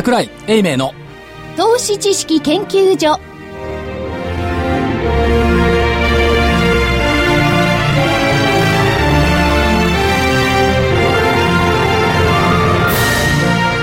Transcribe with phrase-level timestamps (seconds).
[0.00, 0.94] 桜井英明の
[1.58, 3.20] 投資知識研究所。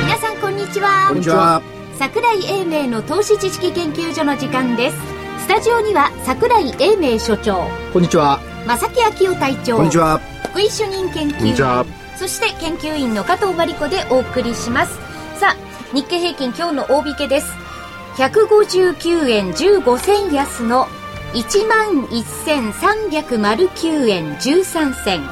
[0.01, 1.05] 皆さんこんにちは。
[1.09, 1.61] こんにちは。
[2.00, 4.97] 桜井英明の投資知識研究所の時間です。
[5.41, 7.68] スタジオには桜井英明所長。
[7.93, 8.39] こんにちは。
[8.65, 9.75] 正木昭夫隊長。
[9.75, 10.20] こんにちは。
[10.50, 11.86] 福井主任研こんにちは。
[11.86, 15.07] 究員そして研究員の加藤真理子でお送りします
[15.93, 17.47] 日経平均今日の大引けです。
[18.18, 20.86] 159円15銭安の
[21.32, 25.25] 1万1309円13銭。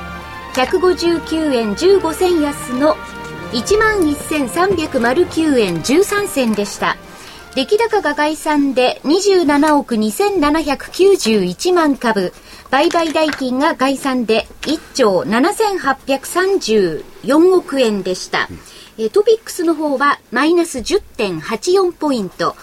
[0.53, 2.95] 159円15銭安の
[3.51, 6.95] 1万1309円13銭でした。
[7.53, 12.31] 出来高が概算で27億2791万株。
[12.71, 18.47] 売買代金が概算で1兆7834億円でした、
[18.97, 22.55] えートピックスの方はマイナス10.84ポイント。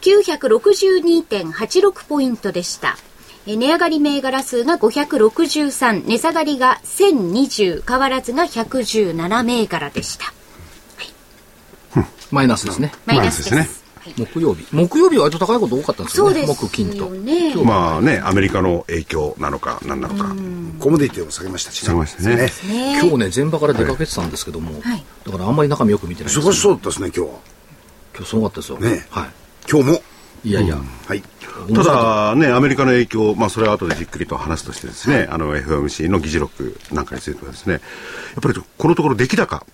[0.00, 2.96] 962.86ポイントでした。
[3.46, 10.32] えー値上がり銘柄数が563値下がりが1020変わらずが117銘柄でした。
[12.32, 12.92] マイナスですね。
[13.06, 13.54] マイナスです。
[13.54, 13.85] マイナスです
[14.16, 14.66] 木曜日。
[14.72, 16.34] 木曜日は割と高いこと多かったんですよね。
[16.34, 17.10] そうです木、金とよ。
[17.10, 20.34] ねまあね、アメリカの影響なのか、何なのか。
[20.78, 22.50] コモディティを下げましたし下げましたねね
[23.00, 27.38] 今日ね、前場から出かけてたんですけども、はいだからあんまり中身よく見てないんです忙しそうだったですね、今日は。
[28.14, 28.78] 今日すごかったですよ。
[28.78, 29.28] ねは
[29.68, 30.02] 今日も。
[30.44, 30.50] い。
[30.50, 30.60] いや。
[30.60, 30.76] いや。
[31.06, 31.22] はい。
[31.74, 37.82] ただね、アメリカの影響、まあそれは後でじっくりと話すとしてですね、あの FOMC の議事録なんかについてはですね、やっ
[38.42, 39.64] ぱりこのところ出来高、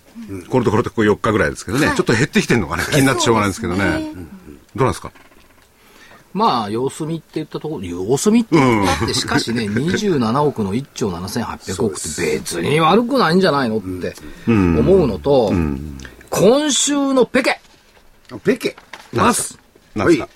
[0.48, 1.96] このところってこう4日ぐらいですけどね、はい。
[1.96, 3.84] ちょっと減ってきてるのがね、気になってしょうがないんですけどね。
[3.84, 4.12] ね。
[4.14, 4.20] ど
[4.77, 5.10] うなんですか？
[6.34, 14.14] まあ、様子見って言ったところ、様子見って言ったって、しかしね、 27億の1兆7800億って別に悪くないんじゃないのって
[14.47, 15.53] 思うのと、
[16.31, 17.60] 今週のペケ。
[18.32, 18.76] あペケ。
[19.12, 19.58] ます。
[19.94, 20.28] なんですか、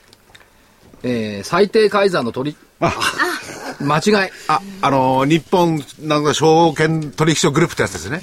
[1.06, 2.56] えー、最低改ざんの取り、
[3.80, 4.30] 間違い。
[4.48, 8.22] あ、あのー日本なんか証券取引所グループってやつですね。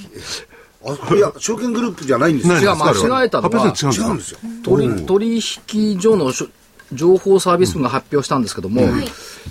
[0.85, 2.55] あ、いや、証券グループじゃないんですよ。
[2.55, 4.39] 違う間違えたのは違うんですよ。
[4.63, 6.47] 取取引所のしょ
[6.91, 8.81] 情報サービス部が発表したんですけども、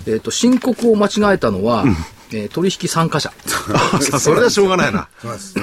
[0.05, 1.83] えっ、と、申告を間違えたのは、
[2.31, 3.33] えー取引参加者。
[3.73, 5.07] あ それはしょうがないな。
[5.21, 5.55] そうです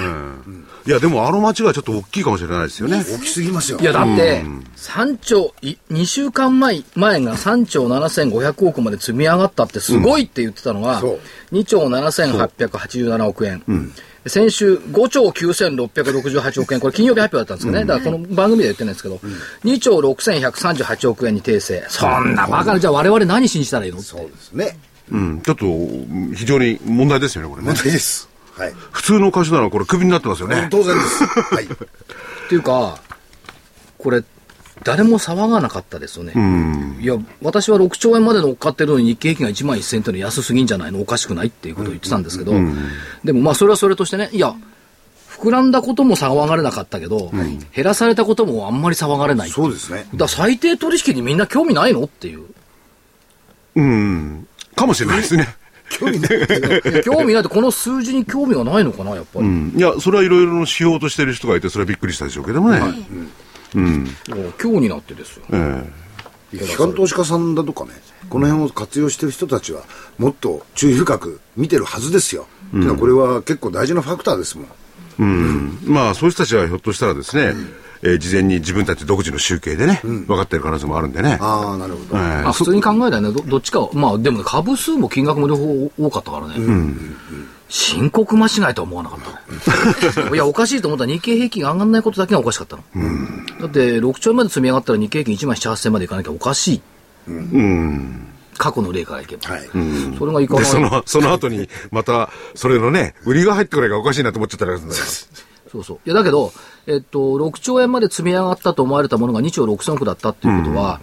[0.85, 3.03] いや、でもあの間違いはちょっと大きいかもしれないですよね。
[3.07, 3.79] 大きすぎますよ。
[3.79, 4.43] いや、だって、
[4.77, 11.19] 3兆、い2週間前、前が3兆7500億まで積み上がったってすごいって言ってたのが、そう
[11.51, 13.63] 2兆7887億円。
[14.27, 17.85] 先週5兆9668億円、これ金曜日発表だったんですよね。
[17.85, 19.19] だからこの番組では言ってないんですけど、
[19.63, 21.83] 2兆6138億円に訂正。
[21.89, 24.77] そんなバカな、じゃあ我々何信じたらいいのそうですね。
[25.11, 25.65] うん、ちょっと
[26.35, 27.75] 非常に問題ですよね、これね問。
[27.75, 28.30] 題です。
[28.57, 28.73] はい。
[28.91, 30.67] 普通の会社ならこれクビになってますよね。
[30.71, 31.23] 当然です。
[31.25, 31.65] はい。
[31.65, 31.69] っ
[32.49, 32.99] ていうか、
[33.97, 34.23] これ、
[34.83, 36.33] 誰も騒がなかったですよね。
[36.99, 40.99] いや、私は6兆円まで乗っかってるのに日経平均が1万1000っていうのは安すぎんじゃないの？
[41.01, 42.53] おかしくないっていうことを言ってたんですけど、
[43.23, 44.55] でもまあそれはそれとしてね、いや、
[45.29, 47.31] 膨らんだことも騒がれなかったけど、
[47.75, 49.51] 減らされたこともあんまり騒がれない。
[49.51, 50.07] そうですね。
[50.13, 52.03] だから最低取引にみんな興味ないの？
[52.03, 52.45] っていう。
[53.75, 54.47] うん。
[54.75, 55.47] かもしれないですね。
[55.97, 57.03] 興味ない。
[57.03, 59.45] 興味ないってこの数字に興味がないのかな、やっぱり。
[59.45, 59.73] うん。
[59.75, 62.79] いや、それはいろいろの指標としてる人がいて、それはびっくりしたでしょうけどもね。
[62.79, 62.93] もう
[64.61, 65.43] 今日になってですよ。
[65.51, 65.83] え
[66.51, 67.91] 機関投資家さんだとかね、
[68.29, 69.83] この辺を活用してる人たちは、
[70.17, 72.47] もっと注意深く見てるはずですよ。
[72.67, 74.65] っていうのはこれは結構大事なファクターですもん。
[74.65, 74.69] え
[75.19, 75.79] うん。
[75.85, 77.53] まあ、そういう人たちはひょっとしたらですね、
[78.03, 81.37] えー事前に自分たち独自の集計でね、分かってる可能性もあるんでね。
[81.39, 82.17] ああ、なるほど。
[82.17, 86.55] ええまあ普通に考えたらね、どどっちかを、まあでもね、株数も金額も両方多かったからね。
[87.69, 90.29] 申告間違いとは思わなかったね。
[90.35, 92.83] いや、おかしいと思ったら日経平均が上がんないことだけがおかしかったの。
[93.61, 96.81] だって、6兆円まで積み上がったら日経平均1万7、8000までいかなきゃおかしい。
[98.57, 99.53] 過去の例からいけば。
[99.53, 99.69] はい。
[100.19, 100.69] それがいかなで、い。
[100.69, 104.77] その、その後に、また、それのね、売りが入ってくれがおかしいなと思っちゃったら、
[105.71, 105.99] そうそう。
[106.05, 106.51] いや、だけど、
[106.87, 110.99] えっと、6兆円まで積み上がったと思われたものが2兆6000億だったっていうことは、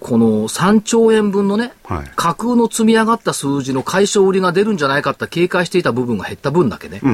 [0.00, 7.00] この3兆円分のね、はい架空の積み上がった数字の解消売りが出るんじゃないかって警戒していた部分が減った分だけね。
[7.00, 7.10] だか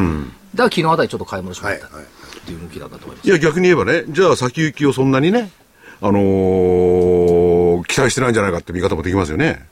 [0.56, 1.78] ら昨日あたりちょっと買い戻しまはい。
[1.78, 2.04] したはい。
[2.04, 2.06] っ
[2.46, 3.26] ていう動きだったと思います。
[3.28, 5.50] いや、逆に言えばね、じゃあ先行きをそんなにね、
[6.00, 9.66] あのー期待してないんじゃないかって見方もできますよね。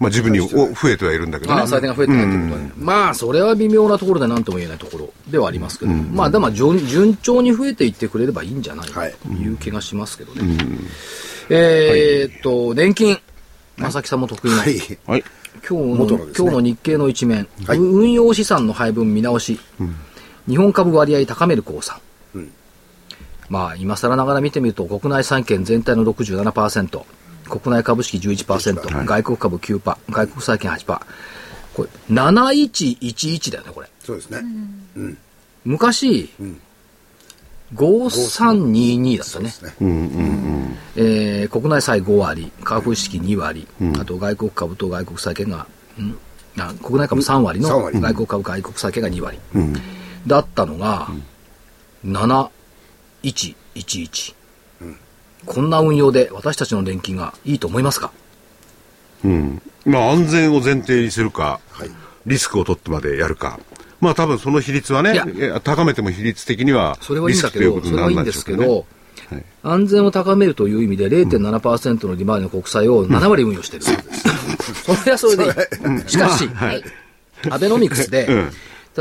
[0.00, 1.60] まあ自分にお増えてはいるんだけどね。
[1.60, 2.72] まあ、採点が増えてないってことはね。
[2.78, 9.14] まあ、それは微妙なところで何とも言えないところではありますけど、まあ、でも順順調に増えていってくれればいいんじゃないかはい。
[9.22, 10.56] という気がしますけどね。
[11.50, 13.18] えーっと、年金。
[13.76, 14.56] 正木さんも得意な。
[14.58, 14.78] はい。
[15.06, 15.24] はい。
[15.68, 16.32] 今日のね。
[16.36, 17.78] 今日の日経の一面、はい。
[17.78, 19.60] 運用資産の配分見直し、
[20.48, 22.00] 日本株割合高める公算、
[23.50, 27.02] まあ、今更ながら見てみると、国内債券全体の67%、
[27.58, 29.80] 国内株式11%、はい外国株9%、
[30.10, 31.00] 外国債券8%。
[31.74, 33.88] これ、7111だよね、これ。
[34.04, 34.42] そうですね。
[35.64, 36.30] 昔、
[37.74, 39.52] 5322だったね。
[39.80, 43.66] ねえー国内債5割、株式2割、
[44.00, 45.66] あと外国株と外国債券が、
[45.98, 46.14] ん
[46.58, 49.38] あ国内株3割の3割外国株、外国債券が2割。
[50.26, 51.08] だったのが、
[52.04, 54.34] 7111。
[55.46, 58.12] こんな運用で私たちの年金がいいと思いますか？
[59.24, 59.62] うん。
[59.84, 61.90] まあ安全を前提にするか、はい
[62.26, 63.58] リスクを取ってまでやるか。
[64.00, 65.18] まあ多分その比率はね
[65.64, 68.84] 高めても比率的には、それはいいんだけど、リスクということそれはいいんですけど、でしょう
[69.16, 69.36] けどね。
[69.36, 73.82] はい安全を高めるという意味で0.7%の利回りの国債を7割運用してる。
[73.84, 75.52] それはそれでいい。
[76.08, 76.84] しかし、はい。
[77.48, 78.50] アベノミクスで、うん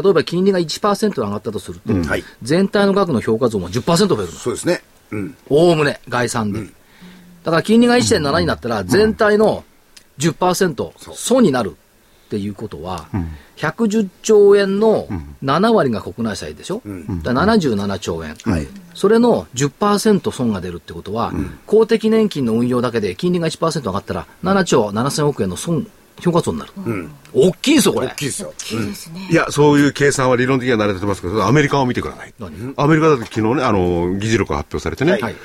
[0.02, 4.28] 例えば金利が1%上がったとすると、はい全体の額の評価増も10%増えるの。
[4.28, 4.82] そうですね。
[5.12, 5.36] うん。
[5.50, 6.62] おおむね、概算で。
[7.44, 9.64] だから金利が1.7になったら、全体の
[10.20, 11.78] 10%損になる
[12.28, 13.08] っていうことは、
[13.58, 15.08] 110兆円の
[15.44, 16.82] 7割が国内債でしょ、
[17.24, 18.36] だから77兆円、
[18.94, 21.34] それの10%損が出るってことは、
[21.66, 25.88] 公的年金の運用だけで金利が1%上がったら、7兆7000億円の損、
[26.20, 26.72] 評価損になる。
[27.34, 28.08] 大きいですよ、これ。
[28.08, 28.54] 大きいですよ。
[28.72, 29.28] いいですね。
[29.32, 32.34] いや、そういう計算は理論的には慣れてますけど、アメリカを見てください。
[32.40, 32.74] 何？
[32.78, 35.36] アメリカだって昨日ね、あの、議事録が発表されてね、はい。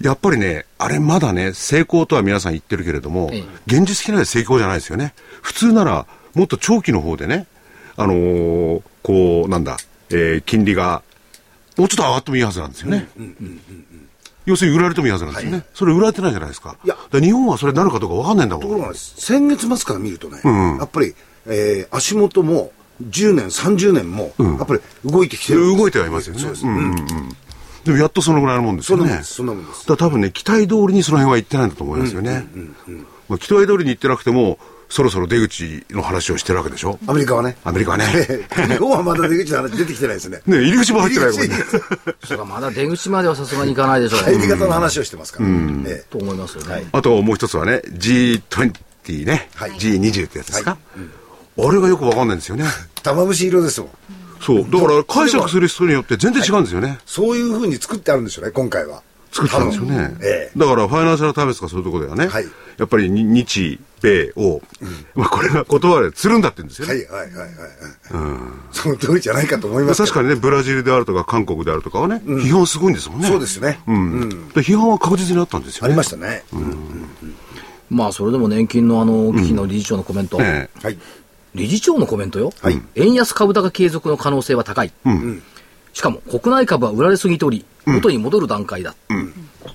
[0.00, 5.12] やっぱりね、あれまだね、成功とは皆さん言ってるけれども、え現実的な成功じゃないですよね。
[5.42, 7.46] 普通なら、もっと長期の方でね、
[7.96, 9.76] あのーこう、なんだ、
[10.10, 11.02] えー金利が、
[11.76, 13.08] もうちょっと上がってもいいはずなんですよね。
[14.48, 15.64] 要するに売られてもいいはずなんですよね。
[15.74, 16.76] それ売られてないじゃないですか。
[16.84, 18.62] いや日本はそれなるかどうかわかんないんだもん。
[18.62, 21.14] ところがです先月末から見るとね、やっぱり、
[21.46, 22.72] えー足元も
[23.06, 25.76] 10年、30年も、やっぱり動いてきてる。
[25.76, 26.40] 動いてはいますよね。
[26.40, 26.66] そうです。
[26.66, 27.36] うんうんうん
[27.84, 29.20] でもやっとそのぐらいのもんですよね。
[29.22, 29.86] そんなもんです。
[29.86, 32.46] だ多分ね、期待通りにその辺は行ってないんだと思いますよね。
[33.28, 34.58] まあ、期待通りに行ってなくても、
[34.88, 36.98] そろそろ出口の話をしてるわけでしょ？
[37.06, 37.56] アメリカはね。
[37.64, 38.04] アメリカはね。
[38.68, 40.40] 日本はまだ出口の話出てきてないですね。
[40.46, 41.56] ね入り口も入ってないこれね。
[42.26, 44.20] そまだ出口まではさすがにいかないでしょう。
[44.20, 45.48] 入り方の話をしてますから。
[45.48, 46.86] ええと思いますよね。
[46.92, 50.76] あともう一つはね、G20 ね、はい G20 ってやつですか？
[51.60, 52.64] あれがよくわかんないんですよね。
[53.02, 53.90] 玉虫色ですもん。
[54.40, 54.66] そう。
[54.70, 56.98] だから解釈する人によって全然違うんですよね。
[57.04, 59.02] そういうふうに作ってあるんでしょうね、今回は。
[59.38, 60.16] 作ったんですよね。
[60.20, 62.44] ええだからファイナンシャルタイムズとかそういうところではね、はい
[62.78, 64.62] やっぱりに日米を、
[65.16, 66.94] まあこれが言葉でつるんだって言うんですよね。
[66.94, 68.50] はいはいはいはいはい。
[68.70, 73.26] その通りじゃないかと思います確かにね、ブラジルであるとか韓国であるとかはね、批判すごいんですもんね。
[73.26, 73.80] そうですね。
[73.88, 74.28] うん。
[74.50, 75.86] で批判は確実にあったんですよね。
[75.86, 76.44] ありましたね。
[77.90, 80.38] まあ、それでも年金のあの、危機の理事長のコメント。
[80.40, 80.98] ええはい。
[81.56, 82.52] 理事長のコメントよ。
[82.60, 84.92] はい円安株高継続の可能性は高い。
[85.92, 88.94] しかも、国内株は売られすぎており、元に戻る段階だ。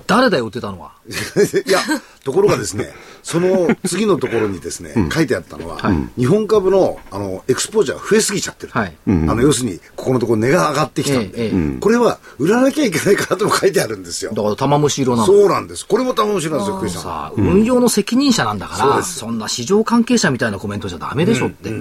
[0.07, 0.91] 誰だよ、売ってたのは。
[1.07, 1.79] いや、
[2.23, 2.93] ところがですね、
[3.23, 5.79] その次のところにですね、書いてあったのは、
[6.17, 8.71] 日本株の、あの、エクスポージャー増えすぎちゃってる。
[8.73, 14.43] はいあの、要するに、ここのところ値が上がってきたんで、えええこれは売らなきゃいけないからとも書いてあるんですよだ。
[14.43, 15.25] から、玉虫色なの。
[15.25, 15.85] そうなんです。
[15.85, 16.89] これも玉虫なんですよ、さん。
[16.89, 21.71] さあ、運用の責任者なんだから、そうですそんな市場関係者みたいなコメントじゃダメでしょって。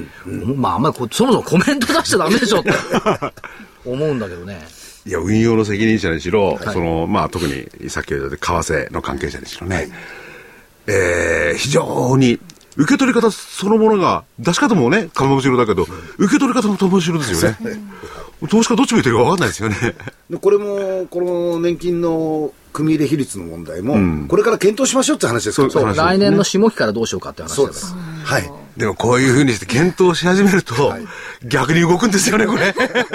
[0.57, 2.71] まあ、あんまりこそもそもコメント出しちゃダメでしょって
[3.85, 4.61] 思うんだけどね。
[5.05, 9.89] いや、運用の責任者にしろ、その、まあ、特に、さっき言った為替の関係者にしろね、
[10.87, 12.39] えー非常に、
[12.77, 15.87] 受け取り方そのものが、出し方もね、かまぶしろだけど、
[16.19, 17.59] 受け取り方もかまぶしろですよね。
[18.49, 19.77] 投資家どっち向いてるか分かんないですよね。
[20.31, 27.95] でこれも、この年金の組入れ比率の問題も、これから検討しましょうって話ですからね来年の下期からどうしようかって話だからそうです。
[28.25, 28.53] はい。
[28.77, 30.95] でもこういうふうにして検討し始めると、
[31.45, 32.73] 逆に動くんですよね、これ。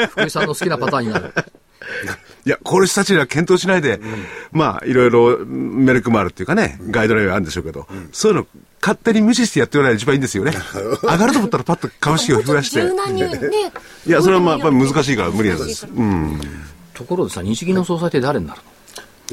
[0.08, 1.34] 福井さんの好きなパターンになる。
[2.48, 4.00] いや、これ人たちには検討しないで、
[4.54, 8.48] まあ、いろいろメルクマールっていうかね、ガイドラインはあるんでしょうけど、そういうの
[8.82, 10.54] 勝手に無視してやっておられる一番いいんですよね。
[11.04, 12.82] 上がると思ったらパッと株式を増やして。
[12.84, 13.30] 柔軟にね。
[14.06, 15.86] いや、それはまあ、やっぱり難しいから無理なんです。
[15.86, 16.40] うん。
[16.94, 18.62] ところでさ、日銀の総裁って誰になる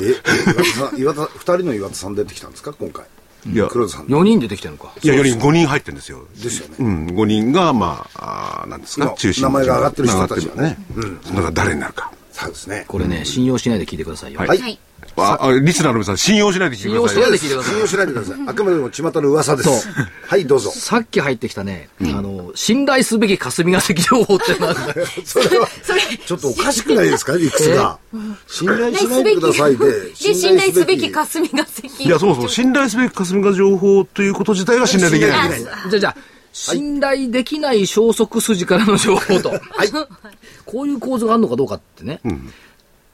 [0.00, 0.02] え、
[0.50, 3.04] 岩田さん、岩田、二人の岩田さん出てきたんですか、今回。
[3.46, 4.08] いや、黒田さん。
[4.08, 4.90] の ?4 人出てきてるのか。
[5.02, 6.26] いや、より5人入ってるんですよ。
[6.42, 6.74] ですよね。
[6.78, 9.04] うん、5人が、まあ、あーなんですか？
[9.04, 10.78] 今、中心名前が上がってる人たちがってるね。
[10.96, 11.20] うん。
[11.20, 12.10] だから誰になるか。
[12.34, 12.84] そうですね。
[12.88, 14.40] これね、信用しないで聞いてくださいよ。
[14.40, 14.78] はいはい。
[15.16, 17.36] あ、あリスナーの皆さん、信用しないで聞いてくださいよ。
[17.36, 18.48] 信用しないで聞いてください信用しないでください。
[18.48, 19.88] あくまでも巷の噂です。
[20.26, 20.70] はい、どうぞ。
[20.72, 27.98] さっき入ってきたね、あの、信頼すべき霞が関情報ってなんだよそれは、 それ、ちょっとおかしくないですか、理屈が。
[28.48, 32.04] 信頼しないでくださいで、で、信頼すべき霞が関。
[32.04, 36.16] いや、そもそも信頼すべき霞が情報ということ自体が信頼できないじゃあ、じゃあ、
[36.52, 39.50] 信頼できない消息筋からの情報と。
[39.50, 39.60] はい。
[40.66, 42.20] こういう構図があるのかどうかってね。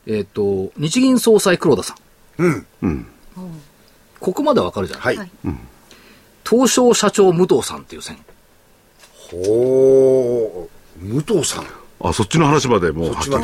[0.06, 1.94] えっ、と、日銀総裁黒田さ
[2.38, 2.66] ん。
[2.82, 3.06] うん。
[4.18, 5.00] ここまでわかるじゃん。
[5.00, 5.16] はい。
[5.16, 5.30] はい
[6.48, 8.18] 東証社長武藤さんっていう線。
[9.14, 11.66] ほー、武藤さん。
[12.00, 13.36] あ、そっちの話までもうはっきり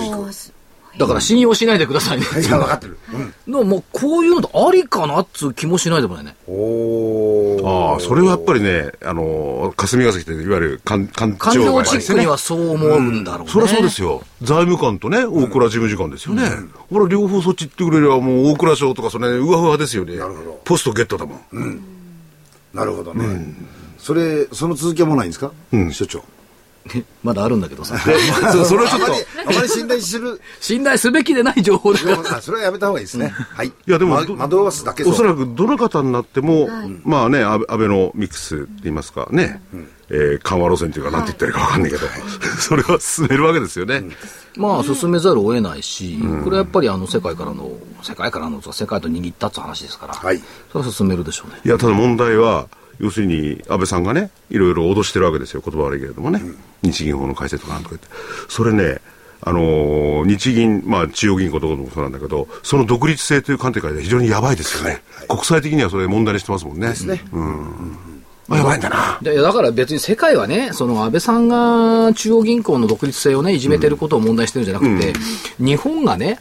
[0.99, 2.27] だから信用しないでくださいね。
[2.41, 2.99] いや、分かってる。
[3.47, 3.53] うん。
[3.53, 6.35] のもうこういうのとありかなっつう気もしないでもないね。
[6.49, 7.93] おー。
[7.93, 12.27] ああ、それはやっぱりね、あの、霞が関っていわゆる官官官庁僚チックに。
[12.27, 13.53] はそう思うんだろうね。
[13.53, 14.23] そりゃそうですよ。
[14.43, 16.51] 財務官とね、大蔵事務次官ですよね。
[16.91, 20.17] これ両方そっち行ってくれればもう大蔵省とかそれ、うわふわですよね。
[20.17, 21.83] なるほどポストゲットだもん。
[22.73, 23.55] なるほどね。
[23.99, 25.53] それ、その続きはもうないんですか？
[25.93, 26.23] 所長。
[27.23, 27.99] まだあるんだけどさ。
[28.53, 30.41] そそれはちょっとあまり、あまり信頼する。
[30.61, 32.19] 信頼すべきでない情報だから。
[32.39, 33.35] あそれはやめた方がいいですね。
[33.37, 33.69] はい。
[33.69, 36.69] いやでもま惑わすだけおそらくどの方になっても、
[37.05, 39.61] まあね、アベノミクスって言いますかね、
[40.09, 42.07] えー緩和路線というか、なんて言ったらいいかわかんないけど、
[42.59, 44.05] それは進めるわけですよね。
[44.57, 51.61] まあ進めざるを得ないし、これはやっぱりあの世界からの、世界からの、世界と握ったって話ですから、はいそれは進めるでしょうね。
[51.65, 56.41] いや、ただ問題は、要するに安倍さんがね、いろいろ脅してるわけですよ、言葉悪いけれどもね、
[56.83, 58.09] 日銀法の改正とかなんとか言って、
[58.49, 59.01] それね、
[59.43, 66.89] あのー日銀、まあ、中央銀行とかもそうなんだけど、その独立性という観点から非常にやばいですよね、国際的にはそれ問題にしてますもんね。
[66.89, 67.23] ね。
[68.49, 69.19] あやばいんだな。
[69.21, 75.13] いやだから別に世界はね、その安倍さんが中央銀行の独立性をね、いじめてることを問題してるんじゃなくて、
[75.59, 76.39] 日本がね、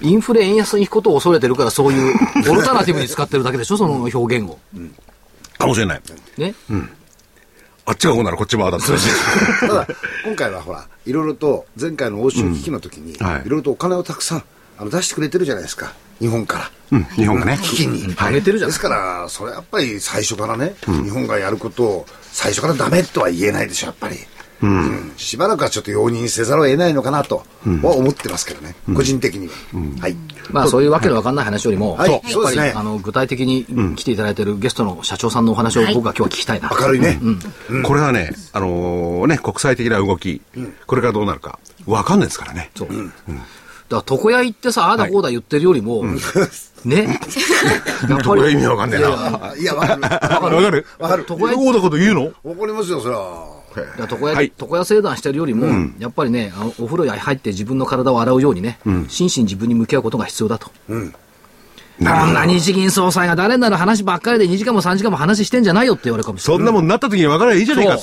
[0.00, 2.14] インフレ円安に行くことを恐れてるから、そういう
[2.50, 4.58] オルタナティブに使ってるだけでしょ、その表現を。
[5.58, 6.02] かもしれない。
[6.38, 6.54] ね。
[7.88, 8.86] あっちがこうならこっちもああだって。
[9.60, 9.86] ただ、
[10.24, 14.44] 今回はほら、いろいろと前回の欧州危機の時に、いはいろいろとお金をたくさん
[14.78, 15.92] あの出してくれてるじゃないですか。
[16.20, 16.70] 日本から。
[16.92, 17.58] うん、日本がね。
[17.62, 18.14] 危機に。
[18.14, 24.16] 上げてるじゃんですから、それやっぱり最初からね、日本がやることを最初からダメとは言えないでしょ、やっぱり。
[24.62, 25.12] うん。
[25.16, 27.44] しばらくはちょっと容認せざるを得ないのかなと
[27.82, 29.52] は思ってますけどね、個人的には。
[30.00, 30.16] はい。
[30.50, 32.10] まあそういうわけのわかんない話よりも、はい。
[32.10, 36.70] やっぱり、あの具体的に来ていただいているゲストの社長さんのお話を僕は今日は聞きたいな。
[36.78, 37.20] 明るいね。
[37.84, 40.40] これはね、あのーね、国際的な動き、
[40.86, 42.70] これからどうなるか、わかんないですからね。
[42.76, 42.88] そう。
[43.88, 46.04] だから床屋行ってさ、ああだこうだ言ってるよりも、
[46.84, 47.20] ね。
[48.08, 49.08] やっこれ意味わかんねえな。
[49.50, 50.02] あ いや、わかる。
[50.02, 50.86] わかるわかる。
[50.98, 51.26] わかる。
[51.28, 52.24] 床屋こうだこと言うの？
[52.24, 53.44] わかりますよ、それは。
[53.98, 54.52] 床屋、はい。
[54.60, 55.66] 床屋正談してるよりも、
[55.98, 58.78] やっぱりね、お風呂に入って自分の体を洗うようにね、
[59.08, 60.70] 真摯に自分に向き合うことが必要だと。
[60.88, 61.14] こん。
[61.98, 66.58] な日銀総裁が誰なら話ばっかりで2時間も3時間も話してんじゃないよって言われるかもしれない。
[66.58, 67.98] そんなもんなった時に分からないいいじゃねえか。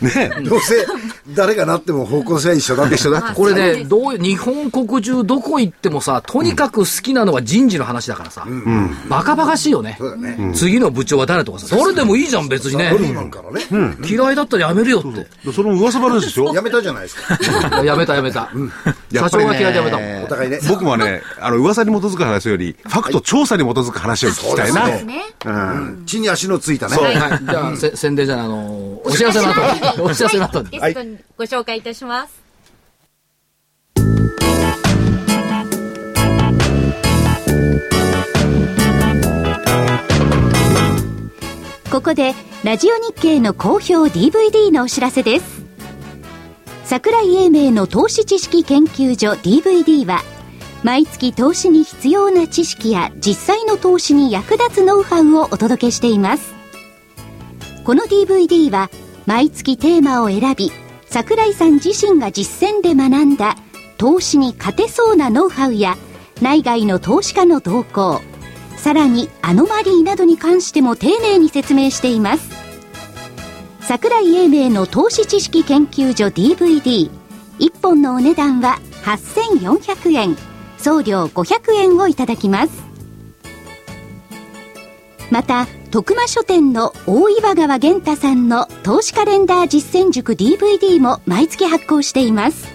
[0.00, 0.86] ねどうせ、
[1.34, 8.46] 誰がなっても方向性は一緒だ一緒だこれね、どういう、日本国中どこ行ってもさ、とにかく好きなのは人事の話だからさ、
[9.08, 9.96] バカバカしいよね。
[9.98, 10.52] そうだね。
[10.54, 12.98] 次の部長は誰とかさ、誰でもいいじゃん、別にねド。
[12.98, 13.96] ルマンからね。
[14.04, 15.52] 嫌いだったらやめるよって。
[15.52, 16.54] その噂話でしょ？
[16.54, 17.82] やめたじゃないですか。
[17.84, 18.50] やめたやめた。
[19.12, 20.24] 社長が嫌いでやめたもん。
[20.24, 20.60] お互いね。
[20.68, 24.82] 僕もね、あの、噂に基づく話より、ファクト調査に基づく話を聞きたいな。
[24.82, 25.22] そうですね。
[26.04, 26.96] 地に足のついたね。
[26.96, 27.14] はい、
[27.44, 30.70] じゃあ、せ宣伝じゃない、あの、お知らせの後に、お知らせの後に。
[30.70, 32.48] ゲストにご紹介いたします。
[41.90, 45.62] ここでラジオ日経の好評 DVD のお知らせです
[46.84, 50.22] 桜井英明の投資知識研究所 DVD は
[50.84, 56.54] 毎月投資に必要な知識や実際の投資に役立つノウハウをお届けしています
[57.84, 58.90] この DVD は
[59.28, 60.72] 毎月テーマを選び
[61.04, 63.56] 桜井さん自身が実践で学んだ
[63.98, 65.98] 投資に勝てそうなノウハウや
[66.40, 68.22] 内外の投資家の動向
[68.78, 72.48] さらにアノマリーなどに関しても丁寧に説明しています。
[73.82, 77.10] 桜井英明の投資知識研究所 DVD1
[77.82, 80.36] 本のお値段は8400円
[80.78, 82.72] 送料500円をいただきます。
[85.30, 92.68] また徳間書店の大岩川源太さんの投資カレンダー実践塾 DVD も毎月発行しています。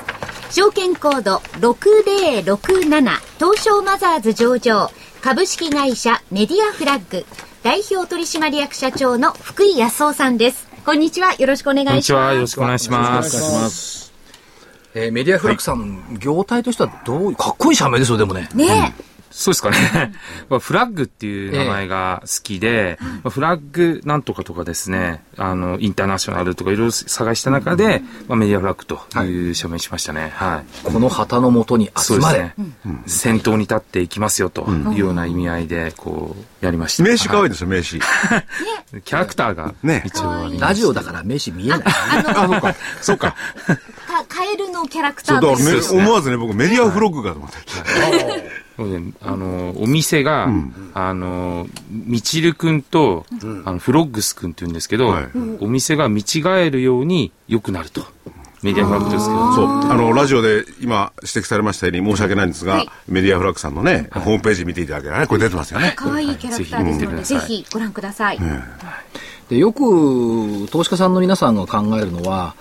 [0.51, 4.89] 証券コード6067東証マザーズ上場。
[5.21, 7.25] 株式会社メディアフラッグ。
[7.63, 10.64] 代表取締役社長の福井康夫さんです。
[10.85, 11.33] こんにちは。
[11.33, 11.93] よろしくお願いします。
[11.93, 12.33] こんにちは。
[12.35, 14.13] よろしくお願いします。
[14.93, 18.47] えー、メディアフラッグさん、業態としてはどうかっこいい社名ですよ、でもね。
[18.53, 19.14] ねえ。
[19.35, 20.13] そうですかね。
[20.59, 30.31] フラッグっていう名前が好きで、ええ、フラッグなんとかとかですね、あの、インターナショナルとかいろいろ探した中で、まあ、メディアフラッグという署名しましたね。
[30.35, 30.89] はい。
[30.89, 32.39] この旗のもとに集まれ。
[32.39, 32.55] ね、
[33.07, 37.03] 先頭に立っていきますよというような意味合いで、こう、やりました。
[37.03, 37.99] 名刺可愛いですよ、名刺。
[39.03, 41.81] キャラクターがね、一応ラジオだから名刺見えない。
[41.83, 42.75] あ、そうか。
[43.01, 43.35] そうか。
[44.29, 45.93] カエルのキャラクターです。
[45.93, 48.54] 思わずね、僕メディアフロッグかと思って。
[49.21, 55.25] あの、お店が、うん、あの、みちるくんと、うん、あの、フロッグスくんって言うんですけど、はい、
[55.61, 58.05] お店が見違えるように良くなると。
[58.61, 59.53] メディアフラッグですけど。
[59.53, 59.67] そう。
[59.67, 65.93] あの、ラジオで今指摘されましたように申し訳ないんですが、はい、メディアフラッグさんのね、はい、ホームページ見ていただければね、これ出てますよね。
[65.95, 68.39] 可愛いキャラクターですので、ぜひご覧ください。
[69.49, 72.55] でよく投資家さんの皆さんが考えるのは、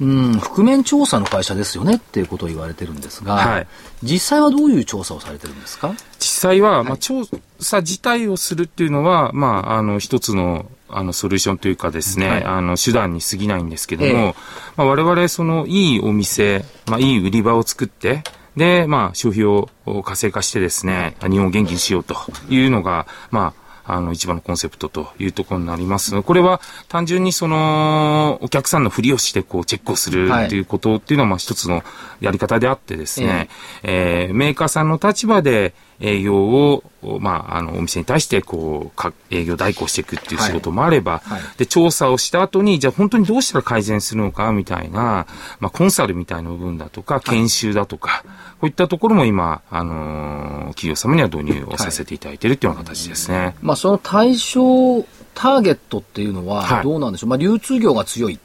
[0.00, 3.66] うん、覆面調査の会社ですよねっていうことを言われてるんですが、はい、
[4.02, 5.92] 実際はどういう調査をされてるんですか？
[6.18, 7.24] 実際は、まあ、調
[7.58, 14.34] 査自体をするっていうのは、まあ、あの、一つの、あの、ソリューションというかですね、はい、あの、手段に過ぎないんですけども、ええ、
[14.76, 18.22] まあ、我々、その、いいお店、まあ、いい売り場を作って、
[18.56, 19.68] で、まあ、消費を
[20.02, 22.14] 活性化してですね、日本を元気にしようと
[22.48, 26.22] いうのが、まあ、あの、一番のコンセプトというところになります。
[26.22, 30.60] これは単純にその、お客さんのふりをして、こう、チェックをするとい。
[30.60, 31.82] うことっていうのは、まあ、一つの
[32.20, 33.48] やり方であってですね、
[33.82, 34.32] ええ。
[34.32, 36.84] ー、メーカーさんの立場で、営業を、
[37.20, 45.26] まあ、あの、お店に対して、こう、か営業代行していくっていう仕事もあれば、はいはい、で、調査をした後に、じゃあ本当にどうしたら改善するのか、みたいな、
[45.60, 48.24] まあ、コンサルみたいな部分だとか、研修だとか、
[48.60, 53.54] こういったところも今、あのー、企業様には導入をさせていただいているというような形ですね。
[53.62, 55.02] まあ、その対象、
[55.34, 58.38] ターゲットっていうのは、どうなんでしょう、まあ、流通業が強いっ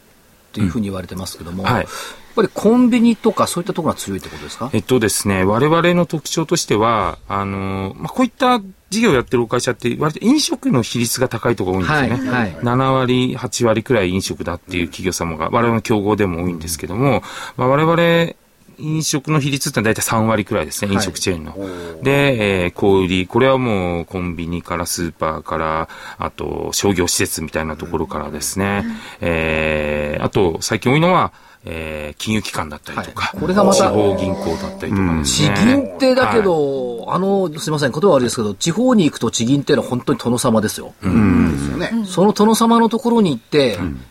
[0.53, 1.85] ていうふうに言われてますけども、うんはい。
[1.85, 1.87] っ
[2.33, 4.69] ぱりコンビニとかそういったところが強いってことですか？
[4.73, 12.31] えっとですね、我々の特徴としては、あの、まあ、こういった事業をやってるお会社って、割と飲食の比率が高いところが多いんですよね。
[12.31, 17.23] はいはい、7割、8割くらい飲食だっていう企業様が、我々の競合でも多いんですけども、
[17.57, 18.33] まあ、我々、
[18.79, 21.51] 飲食の比率ってのは大体3割くらいですね、飲食チェーンの。
[21.51, 21.57] は
[22.01, 28.83] い、で、えー、小売り、これはもうコンビニからスーパーから、あと商業施設みたいなところからですね、
[29.21, 31.33] えー、あと最近多いのは、
[31.65, 35.55] えー、金融機関だったりとか、はい、これがまた、地方銀行だったりとかですね。
[35.55, 40.93] 地銀ってだけど、はい、あの、すみません、言葉悪いですけど、地方に行くと地銀っていうのは本当に殿様ですよ。
[41.01, 41.53] うん。
[41.53, 42.05] ですよね。
[42.05, 44.01] その殿様のところに行って、うん、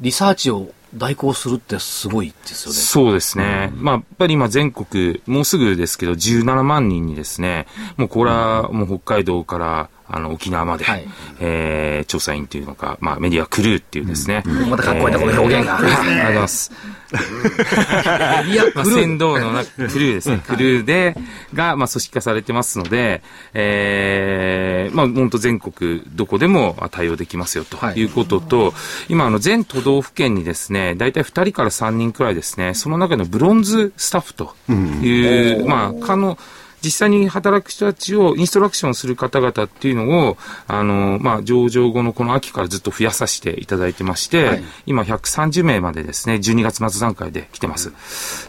[0.00, 2.76] リサーチを代行するってすごいですよね。
[2.76, 3.70] そうですね。
[3.72, 11.06] うん、まあ、やっぱり今全国、もうすぐですけど、17万人にですね、もうこれはもう北海道から、あの、沖縄まで、はい、
[11.40, 14.42] えー、調査員というのか、まあ、メディアクルーっていうですね。
[14.46, 15.78] うん、またかっこいいな、この表現が。
[15.78, 16.72] ありがとうございます。
[17.12, 18.74] メディアクルー。
[18.74, 20.42] まあ、船頭のクルーですね。
[20.46, 21.14] クルーで、
[21.52, 28.72] が、まあ、組織化されてますので、えー、まあ、本当全国どこでも対応できますよということと、はい、
[29.10, 36.38] 今、あの、全都道府県にですね、大体2人から3人くらいですね、その中のブロンズスタッフという、うん、まあ、可能、
[36.82, 40.36] 実際に働く人たちをインストラクションする方々っていうのを、
[40.66, 47.92] あの、まあ、上場後のこの秋からずっと増やさせていただいてまして、はい、今130名までですね、12月末段階で来てます。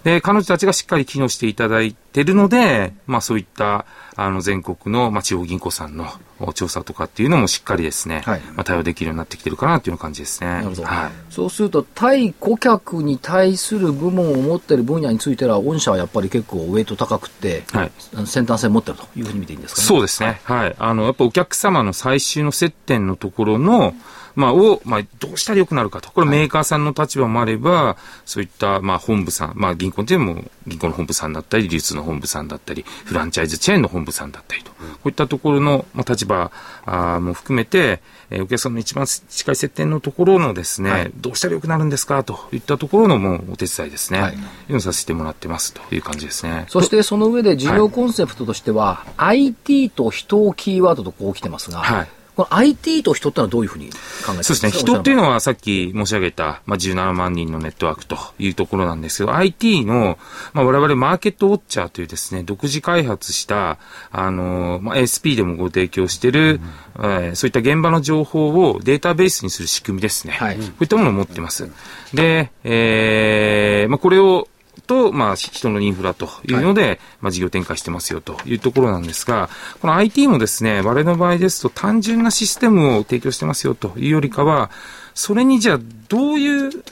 [0.04, 3.86] で、彼女たちがしっかり機能していただいてるので、まあ、そういった、
[4.22, 6.08] あの、全国の、まあ、地方銀行さんの
[6.54, 10.48] 調査とかっていうのもしっかりですね、はい、まあ、対応できるようになってきてるかなっていう感じですね。
[10.48, 10.84] なるほど。
[10.84, 17.92] はい、そうすると、対顧客に対する部門を持っている分野については、御社はやっぱり結構ウェイト高くて、はい、
[18.26, 19.88] 先端性持ってるというふうに見ていいんですかね。
[19.88, 20.42] そうですね。
[20.44, 20.76] はい。
[20.78, 23.94] あの、やっぱお客様の最終の接点のところの、
[24.40, 26.10] まあ、を、まあ、どうしたらよくなるかと。
[26.12, 36.52] これメーカーさんの立場もあれば、そういった、まあ、本部さん、まあ、銀行っていうのも、銀行の本部さんだったり、流通の本部さんだったり、フランチャイズチェーンの本部さんだったりと、こういったところの、まあ、立場
[36.86, 44.22] あも含めて、えー、お客さんの一番近い接点のところのですね、はい、どうしたらよくなるんですかといったところのもうお手伝いですね。
[44.22, 44.34] はい。
[44.34, 44.38] い
[44.70, 46.66] うのさせてもらってますという感じですね。
[46.70, 52.08] そしてその上で事業コンセプトとしては、はい、IT と人をキーワードとこう来てますが、はい。
[52.40, 54.72] この IT と人ってのはどういうふうに考えてそうですね。
[54.72, 60.18] 人っていうのはさっき申し上げた、まあ、17万人のネットワークというところなんですけど、IT の、
[60.54, 63.78] まあ、我々マーケットウォッチャーというですね、独自開発した、
[64.10, 66.62] あの、まあ、ASP でもご提供している、
[66.98, 70.32] うん、えー、そういった現場の情報をデータベースにする仕組みですね。
[70.40, 71.70] はい、こういったものを持ってます。
[72.14, 74.48] で、えー、まあ、これを
[74.90, 79.50] と、まあ、人のインフラというので、はい、まあ、事業展開してますよというところなんですが、
[79.82, 84.72] この IT もですね、我々の場合ですと単純なシステムを提供してますよというよりかは、
[85.14, 86.84] それにじゃあどういう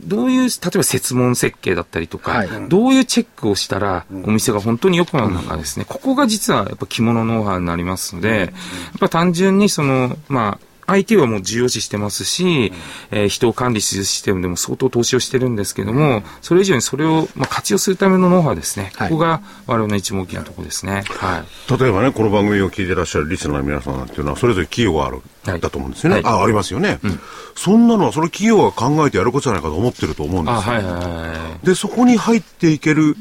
[0.00, 8.50] どういう、例えば設問設計だったりとか、はい、どういうチェックをしたら、お店が本当に良くなるのかですね、ここが実はやっぱ着物ノウハウになりますので、やっ
[8.98, 12.72] ぱ単純にその、まあ、IT はもう重要視してますし、
[13.10, 18.92] えー、人を管理するシステムでも相当投資をしてるんですけども、それ以上にそれを、まあ、活用するためのノウハウですね。
[18.98, 21.04] ここが我々の一番大きなところですね。
[21.08, 21.80] はい。
[21.80, 26.16] 例えばね、この番組を聞いてらっしゃるリスナーの皆さんなんていうのは、それぞれ企業がある、はい、だと思うんですよね。
[26.16, 27.20] はい、あ、ありますよね、うん。
[27.54, 30.60] そんなのは、その企業が考えてやることじゃないかと思ってると思うんですよ。
[30.60, 33.16] はいはいはい、で、そこに入っていける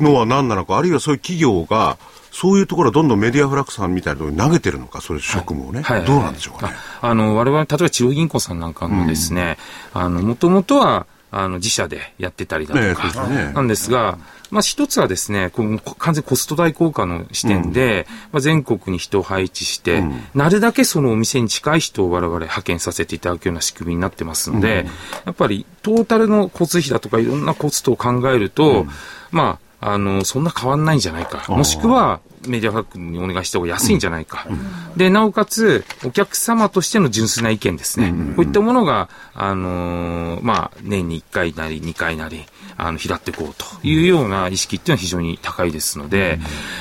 [0.00, 1.98] のは何なのか、あるいはそういう企業が、
[2.32, 5.98] そういうところはどんどんメディアフラックさんみたいなところに投げてるのか、そういう職務をね、はい。
[5.98, 6.74] はい、どうなんでしょうかね。
[7.02, 9.58] あの、我々、例えば地方銀行さんなんかもですね、
[9.94, 14.18] うん、あの、もともとは、あの、自社でやってたりだとか、なんですが、
[14.50, 24.86] まあ、一つはですね、この完全コスト代効果の視点で、うん、まあ、全国に人を配置して、うん、なるだけそのお店に近い人を我々派遣させていただくような仕組みになってますので、うん、
[25.24, 28.86] やっぱりトータルの交通費だとかいろんなコストを考えると、
[29.30, 31.44] まあ、あの、そんな変わんないんじゃないか。
[31.52, 34.46] もしくは、メディアファックにお願いした方が安いんじゃないか。
[34.48, 38.08] うん、で、なおかつ、お客様としての純粋な意見ですね。
[38.08, 42.44] うん、こういったものが、あのー、まあ、年に1回なり2回なり、
[42.76, 46.38] あの、拾っていこうというような意識っていうのは非常に高いですので、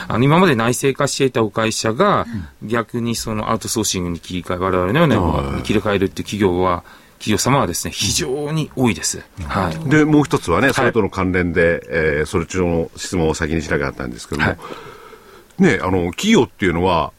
[0.08, 2.26] あの、今まで内製化していたお会社が、
[2.64, 6.84] 逆にそのアウトソーシングに切り替え、我々のような切り替えるっていう企業は、
[7.22, 9.24] 企業様はですね、非常に多いです。
[9.46, 9.90] はい。
[9.90, 14.58] で、もう一つはね、それとの関連で、はい、えー、それ中の質問を先にしなきゃあったんですけども、は
[15.60, 17.14] い、ね、あの、企業っていうのは、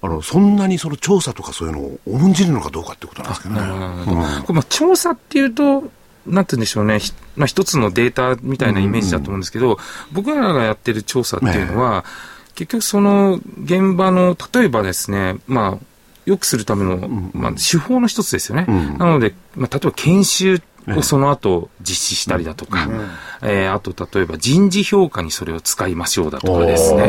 [0.00, 3.60] あの、そんなにその調査とかそういうのを重んじるのかどうかってことなんですけどね。
[3.62, 5.82] うん、まあ、調査っていうと、
[6.24, 7.00] なんて言うんでしょうね、
[7.34, 9.72] まあ、一つのデータみたいなイメージだと思うんですけど、うん。
[9.72, 9.78] うん、
[10.12, 12.08] 僕らがやってる調査っていうのは、ね、
[12.54, 15.91] 結局その現場の、例えばですね、まあ、
[16.24, 18.66] よくするための、まあ、手法の一つですよね。
[18.68, 20.62] うん、なので、まあ、例えば研修
[20.96, 27.08] をその後実施したりだとか、うん、えー、あと例えば人事評価にそれを使いましょうだとかですね。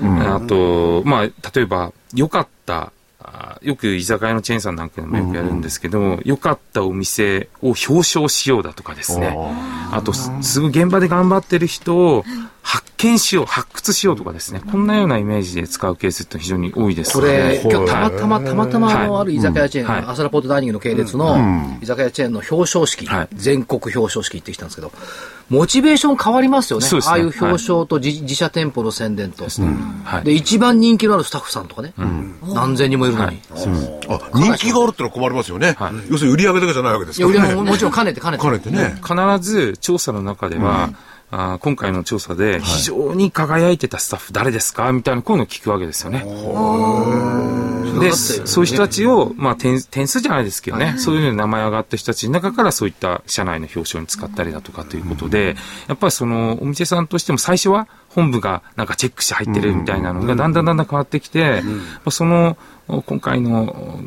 [0.00, 2.92] あと、まあ、例えば、良かった
[3.62, 9.36] よく居酒屋のチェーンさんなんかでもよくやるんですけども、良、かったお店を表彰しようだとかですね。
[9.92, 12.24] あと、すぐ現場で頑張ってる人を
[12.68, 14.60] 発見しよう、発掘しようとかですね。
[14.60, 24.92] こんなようなイメージで使うケースって非常に多いですこれ、今日たまたま、たまたまあの、ある居酒屋チェーン、はい、アスラポートダイニングの系列の居酒屋チェーンの表彰式、はい、全国表彰式行ってきたんですけど、
[25.48, 26.90] モチベーション変わりますよね。
[26.90, 29.46] ねああいう表彰と自,、自社店舗の宣伝と。
[29.46, 31.94] で、ねはい、一番人気のあるスタッフさんとかね。
[31.96, 33.40] うん、何千人もいるのに。
[33.50, 35.74] あ、人気があるってのは困りますよね。
[35.78, 37.38] はい、要するに売り上げだけじゃないわけですからね。
[37.38, 38.42] いや、売り上げもちろん兼ねて兼ねて。
[38.42, 39.00] 兼ねてね。
[39.02, 40.90] 必ず調査の中では、
[41.30, 44.90] あ今回の調査で非常に輝いてたスタッフ誰ですか？
[44.92, 46.24] みたいなこういうのを聞くわけですよね。
[48.00, 55.56] で、そういう人たちを、まあ点、点数じゃないですけどね、そういう名前上がった人たちの中からそういった社内の表彰に使ったりだとかということで、
[55.88, 61.62] やっぱりそのお店さんとしても最初は本部がなんかチェックして入ってるみたいなのがだんだんだんだん変わってきて、
[62.10, 64.00] その今回の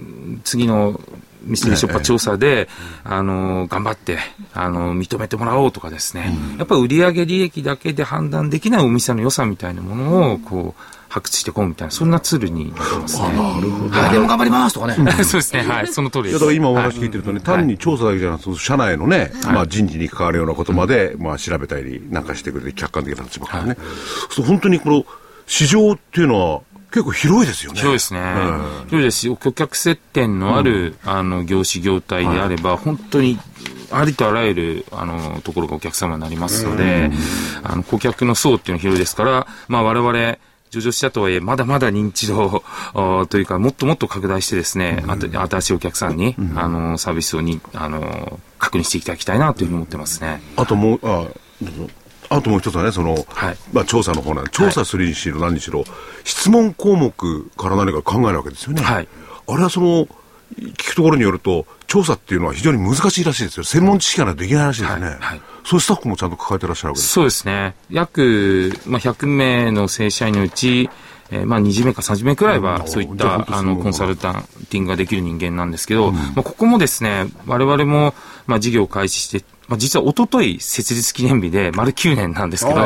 [0.44, 1.00] 次の
[1.44, 2.70] ミステリーショッパー調査で、
[3.04, 4.18] あの、頑張って、
[4.54, 13.24] あの、認めてもらおうとかですね、やっぱり売上利益だけで判断できないお店の良さみたいなものを、こう、発掘していこうみたいな、そんなツールになってますね。
[13.24, 14.00] なるほど。
[14.00, 14.96] はい、でも頑張りますとかね。
[15.26, 15.64] そうですね。
[15.64, 16.34] はい、その通りです。
[16.36, 23.78] だから今お話聞いてるとね、単に調査だけじゃなくて、社内のね、まあ人事に関わるようなことまで、まあ調べたりなんかしてくれて、客観的な立場からね。
[24.30, 25.06] そう、本当にこの、
[25.48, 27.80] 市場っていうのは、結構広いですよね。
[27.80, 28.22] 広いですね。
[28.88, 33.40] 広いですし、顧客接点のある、あの、業種業態であれば、本当に、
[33.92, 37.10] ありとあらゆる、あの、ところがお客様になりますので、
[37.64, 40.38] あの、顧客の層っていうのは広いですから、まあ我々、
[40.70, 42.64] 上場したとはいえ、まだまだ認知度
[43.30, 50.42] というか、もっともっと拡大してですね、あと新しいお客さんに、あの、サービスをに、あの、確認していただきたいなというふうに思ってますね。
[50.56, 51.28] あともう、あ、
[52.32, 55.84] あともう一つはね、その、はい、まあ調査の方なん調査するにしろ何にしろ、
[56.24, 58.82] 質問項目から何か考えるわけですよね。
[58.82, 59.08] はい、
[59.48, 60.08] あれはその、
[60.58, 63.66] 聞くところによると、調査っていうのは非常に難しいらしいですよ。
[63.66, 65.06] 専門知識がないとできないらしいですね。
[65.06, 65.16] はい。
[65.20, 67.76] はい、そういうスタッフもちゃんと抱えてらっしゃるわけですそうですね。
[67.90, 70.90] 約、まあ、100名の正社員のうち、
[71.32, 78.14] えー、まあ20名か30名くらいはそういったあのコンサルタンティングができる人間なんですけど、まあここもですね、我々も
[78.48, 82.78] まあ事業を開始してまあ、実は一昨日設立記念日で丸9年なんですけど、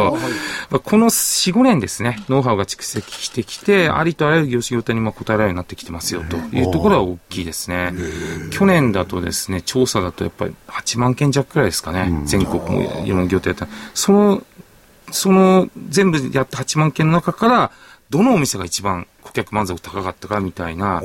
[0.69, 7.91] まあ、この4、5年ですね、ノウハウが蓄積してきて、ありとあらゆる業種業態にまあ答えられるようになってきてますよというところは大きいですね。
[8.51, 13.67] 去年だとですね、調査だとやっぱり8万件弱くらいですかね、全国もいろんな業態やった。
[13.95, 14.43] その、
[15.09, 17.71] その全部やった8万件の中から、
[18.11, 21.01] どのお店が一番顧客満足高かったかみたいな、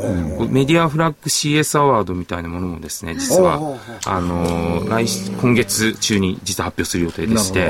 [0.51, 5.07] メディアフラッグ CS アワードみたいなものもですね、実は、あの、来、
[5.41, 7.69] 今月中に実は発表する予定でして、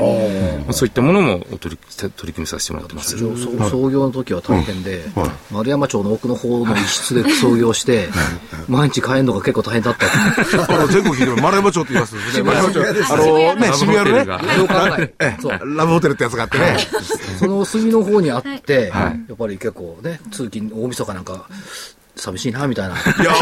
[0.71, 3.17] そういったものも取り取り組みさせてもらってます。
[3.17, 5.05] 創業の時は大変で、
[5.51, 8.09] 丸山町の奥の方の一室で創業して、
[8.67, 10.87] 毎日帰るのが結構大変だった。
[10.87, 12.43] 全国聞い丸山町って言いますね。
[12.43, 12.81] 丸山町。
[13.13, 15.13] あのね、渋谷のね、
[15.75, 16.77] ラブホテルってやつがあってね。
[17.39, 21.47] その隅の方にあって、やっぱり結構ね、通勤、大晦日なんか、
[22.15, 22.95] 寂しいな、みたいな。
[22.95, 23.33] いや、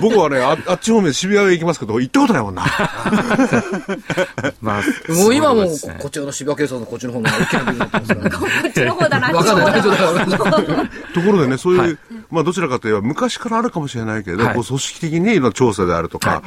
[0.00, 2.64] 僕はねあ、 あっち方面渋谷へ行きますけど、行ったことないもんな。
[4.60, 5.66] まあ、もう今も、
[5.98, 8.30] こっちの渋谷警察のこっちの方が大きなビルになってますから、ね。
[8.36, 11.98] こっちの方だな、わかんない、ところでね、そういう、はい、
[12.30, 16.42] まあ、どちらかといえば、昔からあるかもしれないけど、はい、こう組織的にの調査であるとか、はい、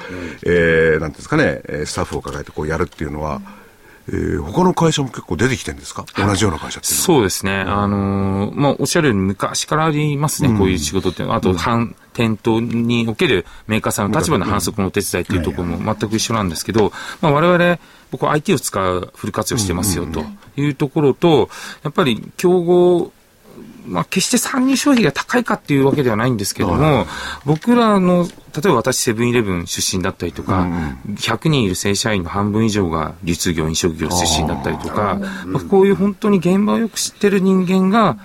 [0.46, 3.67] えー、なんですかね、スタッフを抱えてこうやるっていうのは、うん
[4.10, 6.06] えー、他の会社も結構出てきてるんですか？
[6.16, 7.60] 同じような会社ってそうですね。
[7.60, 11.24] あのー、まあ、おっしゃるように昔からありますね、うん、こういう仕事って。
[11.24, 16.92] あと、反、店頭におけるメーカーさんの立場の反則のお手伝いっていうところも全く一緒なんですけど、
[17.22, 20.24] まあ、我々、僕は IT を使うフル活用してますよと
[20.56, 21.50] いうところと、
[21.84, 23.12] やっぱり競合
[23.88, 27.06] まあ、決して参入消費が高いかっていうわけではないんですけども、
[27.46, 30.66] 僕らの、例えば私、セブンイレブン出身だったりとか、う
[31.12, 38.18] ん、100人いる正社員の半分以上が流通業、飲食業出身だったりとか、まあ、こういう本当に現場をよく知ってる人間が、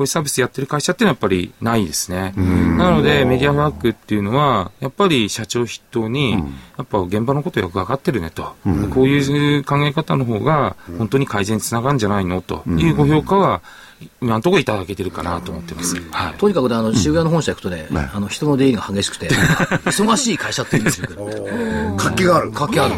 [0.00, 2.32] こういうサービスやってる会社っていうのはやっぱりないですね。
[2.78, 6.38] なので、メディアフラッグっていうのは、やっぱり社長筆頭に、や
[6.82, 8.54] っぱ現場のことよく分かってるねと、
[8.94, 13.60] こういう考え方の方が、本当に改善につながるんじゃないのというご評価は、
[14.22, 15.96] 今のところいただけてるかなと思ってます。
[16.10, 19.28] はい、とにかくあの渋谷の本社行くとね、あの人の出入りが激しくて、
[19.86, 21.08] 忙しい会社って言うんですよ。
[21.96, 22.52] 活気がある。
[22.52, 22.94] 活気ある。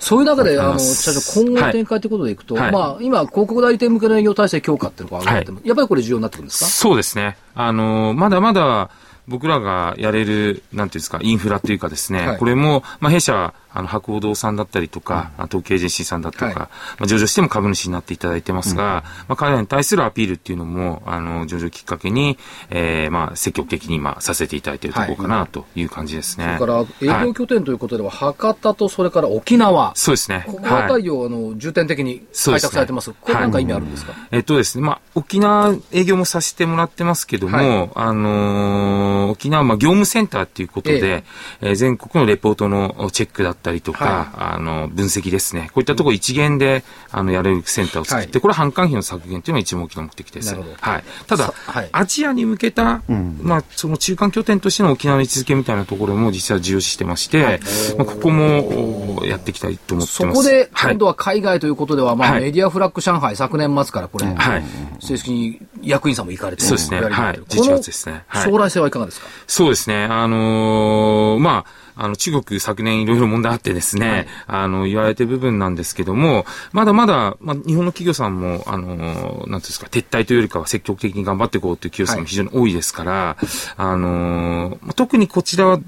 [0.00, 6.66] そういう中で、あの、社長、今後展開ということでいくと、まあ、今、広告代理店向けの営業体制強化っていうのが上がっても、やっぱりこれ重要になってくるんですか？
[6.70, 7.36] そうですね。
[7.54, 8.90] あの、まだまだ、
[9.26, 22.38] 僕らがやれる、なんていうんですか、インフラというかですね、はい、これも、まあ、弊社、あの、博報堂さんだったりとか、うん、東京エージェンシーさんだったりとか、はい、まあ、上場しても株主になっていただいてますが、うん、まあ、彼らに対するアピールっていうのも、あの、上場きっかけに、
[22.70, 26.56] えー、まあ、積極的に、まあ、させていただいているところかな、という感じですね。
[26.58, 29.92] それから、営業拠点ということでは、博多とそれから沖縄。
[29.94, 30.44] そうですね。
[30.46, 33.04] この辺りを、あの、重点的に開拓されてます。
[33.04, 41.24] すね、これなんか意味あるんですか、えっとですね、まあ、沖縄営業もさせてもらってますけども、あのー、沖縄、まあ、業務センターっていうことで、
[41.60, 45.70] えー、えー、全国のレポートのチェックだったりとか、あの、分析ですね。
[45.72, 50.54] こういったところ一元で、あの、やれるセンターを作って、はい、これは販管費の削減というのが一番大きな目的です。
[50.54, 51.04] はい。
[51.26, 57.60] ただ、はい、アジアに向けた、うん、まあ、その中間拠点としての沖縄の位置づけみたいなところも実は重要視してまして、はい、
[57.96, 60.42] まあ、ここもやっていきたいと思ってます。
[60.42, 64.64] そこで、今度は海外ということでは、まあ、メディアフラッグ上海、昨年末からこれ、はい、
[65.00, 67.00] 正式に役員さんも行かれてそうですね。
[67.00, 67.34] はい。
[67.36, 68.24] 11月ですね。
[68.44, 70.04] 将来性はいかがですか、そうですね。
[70.04, 85.80] あのー、まあ、あの、中国昨年いろいろ問題あってですね、はい、あの、言われてる部分なんですけども、まだまだ、まあ、日本の企業さんも、あの、なんていうんですか、撤退というよりかは積極的に頑張っていこうという企業さんも非常に多いですから、はい、あの、特にこちらは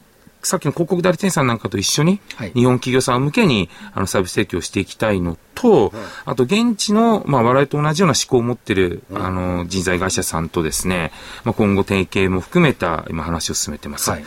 [0.43, 2.21] さっきの広告代理店さんなんかと一緒に、
[2.55, 5.93] 日本企業さん向けにあのサービス提供していきたいのと、
[6.25, 8.77] あと現地の、まあ、我々と同じような思考を持ってい。
[8.81, 11.13] る、あの、人材会社さんとですね、
[11.45, 14.11] まあ、今後提携も含めた今話を進めてます。
[14.11, 14.25] はい、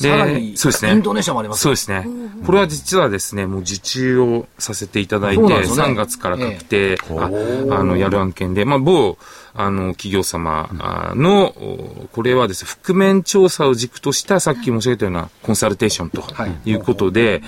[0.00, 0.92] で、そうですね。
[0.92, 1.62] インドネシアもあります。
[1.62, 2.06] そうですね。
[2.44, 7.28] これは実はですね、もう受注をさせていただいて、ね、3月から確定、ええ、ああ
[7.82, 9.16] の、やる案件で、まあ、某、
[9.54, 10.68] あの、企業様
[11.14, 11.54] の、
[12.12, 16.24] これはですね、覆面調査を軸としたさっき申し上げたようなコンサルテーションと
[16.66, 16.74] い。
[16.74, 17.42] うことで、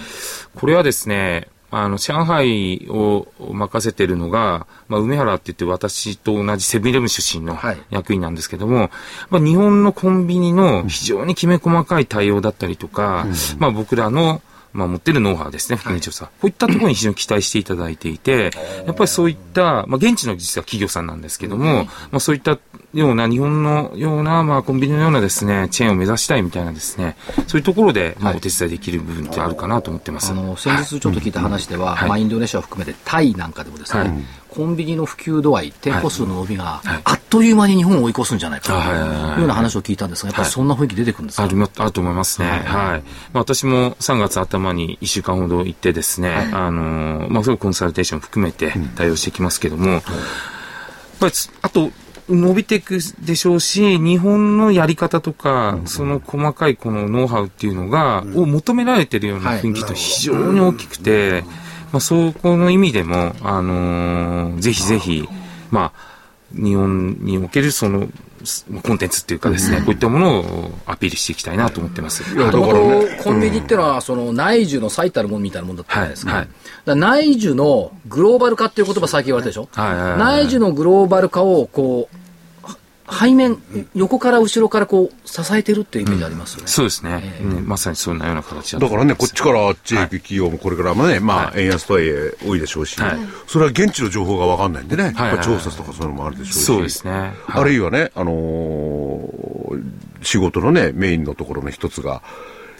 [0.54, 7.58] これはですね、あの、上海を任せてるのが、まあ、梅原って言って私と同じセブンイレブン出身の
[7.90, 8.90] 役員なんですけども、
[9.30, 13.26] まあ、日本のコンビニの非常にきめ細かい対応だったりとか、
[13.58, 14.42] まあ、僕らの
[14.76, 18.50] まあ、持ってるノウハウですね、含め調査、はい、こういったところに非常に期待していただいていて、
[18.86, 22.58] やっぱりそういった、まあ、現地の実は企業さんなんですけども、まあ、そういった
[22.92, 30.32] ような、日本のような、まあ、コンビニのようなですね、チェーンを目指したいみたいなですね、そういうところで、まあ、お手伝いできる部分ってあるかなと思ってます。
[30.32, 34.24] あの先日ちょっと聞いた話では、まあ、インドネシアを含めてタイなんかでもですね、はい
[34.56, 42.48] コンビニの普及度合い、店舗数の伸びがあっという間に日本を追い越すんじゃないかとはいはいはいいうような話を聞いたんですが、やっぱりそんな雰囲気出てくるんですか、あるあると思いますね。
[42.48, 42.64] はい。
[42.64, 43.00] まあ、
[43.34, 50.02] 私も3月頭に1週間ほど行ってですね、あのー、まあ、そういうコンサルテーション含めて対応してきますけども、やっ
[51.20, 51.90] ぱりつ、あと、
[52.28, 61.44] 伸びていくでしょうし、日本のやり方とか、その細かいこのノウハウっていうのが、を求められてるような雰囲気と非常に大きくて、
[61.96, 65.26] まあ、そこの意味でも、あのーぜひぜひ、
[65.70, 66.00] まあ、
[66.52, 68.06] 日本におけるその、
[68.44, 72.22] すコンテンツっていうかですね、こういったものをアピールしていきたいなと思ってます。
[72.36, 76.32] もともとコンビニっていうのは、その内需の最たるものみたいなものだったじゃないですか。
[76.32, 79.68] はいはいだから内需のグローバル化っていう言葉最近言われてるでしょ？
[79.72, 82.20] はいはいはい内需のグローバル化を、こう、は
[83.08, 83.62] 背面、
[83.94, 86.68] 横から後ろからこう、支えてるっていうイメージありますよね。
[86.68, 87.38] そうですね。
[87.40, 93.18] ねまさにそんなような形だとだからね、こっちからあっちへ行く企業もこれからもね、まあ、円安とはいえ多いでしょうし、はい。
[93.46, 95.14] それは現地の情報がわかんないんでね、はい。
[95.14, 97.12] はいやっぱ調査とかそういうのもあるでしょうし、そうですね。
[97.12, 97.32] はい。
[97.48, 99.46] あるいはね、あのー
[100.22, 102.22] 仕事のね、メインのところの一つが、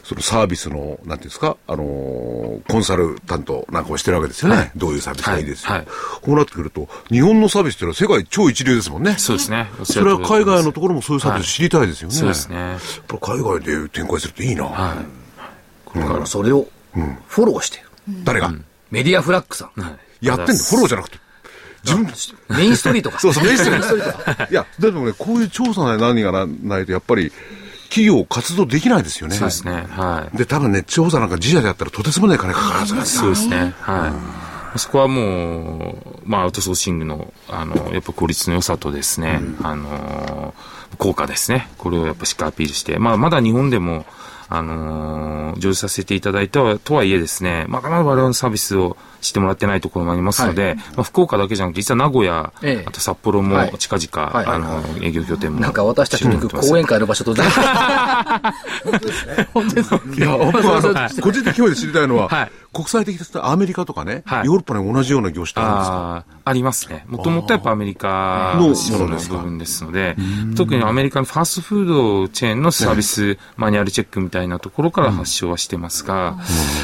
[0.07, 4.71] そのサービスの、なんていうんですか、あのーコンサルタントなんかをしてるわけですよね。
[4.77, 5.88] どういうサービスがいいですよ、はいはい
[6.23, 9.16] こうなってくると、日本のサービスっていうのは世界超一流ですもんね。
[9.19, 9.69] そうですね。
[9.83, 12.14] それは海外のところもそういうサービス知りたいですよね。
[12.14, 12.57] そうですね。
[12.57, 14.64] やっぱ海外で展開するといいな。
[14.64, 16.69] だからそれを
[17.27, 17.85] フォローしてる。
[18.25, 18.53] 誰が、
[18.90, 19.71] メディアフラッグさん。
[20.21, 20.62] やってんの？
[20.62, 21.19] フォローじゃなくて。
[21.85, 23.21] 自分メインストリートか。
[23.21, 24.53] そうそう、メインストリート。
[24.53, 27.31] いや、でもね、こういう調査な何がなないと、やっぱり、
[27.96, 29.37] 企業活動できないですよね。
[29.37, 29.87] そうですね。
[29.88, 30.37] はい。
[30.37, 33.22] で、多分ね、調査なんか自社でやったらとてつもない金かかるはずなんですよ。
[33.22, 33.74] そうですね。
[33.80, 34.09] は
[34.74, 34.78] い。
[34.78, 40.52] そこはもう、まあ、アウトソーシングの、あの、やっぱ効率の良さとですね、あの、
[40.98, 41.70] 効果ですね。
[41.78, 44.04] これをやっぱしっかりアピールして、まあ、まだ日本でも、
[44.48, 52.85] あのー上手させていただいたとはいえですね、まだまだ我々のサービスをしてもらってないところもありますので、まあ、福岡だけじゃなくて、実は名古屋、ええ。
[52.87, 53.78] あと札幌もはい。
[53.78, 54.46] 近々、はい。
[54.46, 55.61] あの、営業拠点も。
[55.61, 57.54] なんか私たちの行く講演会の場所と 全然。
[59.54, 64.47] 本当ですいや、 僕はあの、個人的興味で知りたいのは、はい国際的とアメリカとかね、はい。
[64.47, 66.17] ヨーロッパに同じような業種ってあるんですか？
[66.17, 67.07] あーありますね。
[67.09, 70.15] もともとやっぱアメリカの部分ですので、
[70.57, 76.39] 特にアメリカのファーストフードチェーンのサービスマニュアルチェックみたいなところから発祥はしてますが、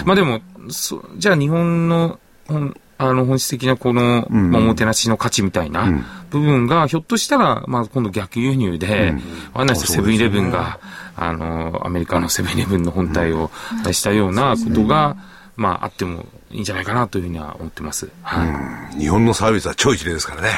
[0.06, 9.12] まあでも、そじゃあ日本の、本あの本質的なこの、まあおもてなしの価値みたいな部分が、ひょっとしたら、まあ今度逆輸入で、
[9.52, 10.78] わかんないですよ、セブンイレブンが、
[11.16, 13.50] あの、アメリカのセブンイレブンの本体を
[13.90, 15.16] したようなことが、
[15.56, 18.08] まああってもいいんじゃないかなというふうには思ってます。
[18.22, 18.98] はい。
[18.98, 20.48] 日本のサービスは超一流ですからね。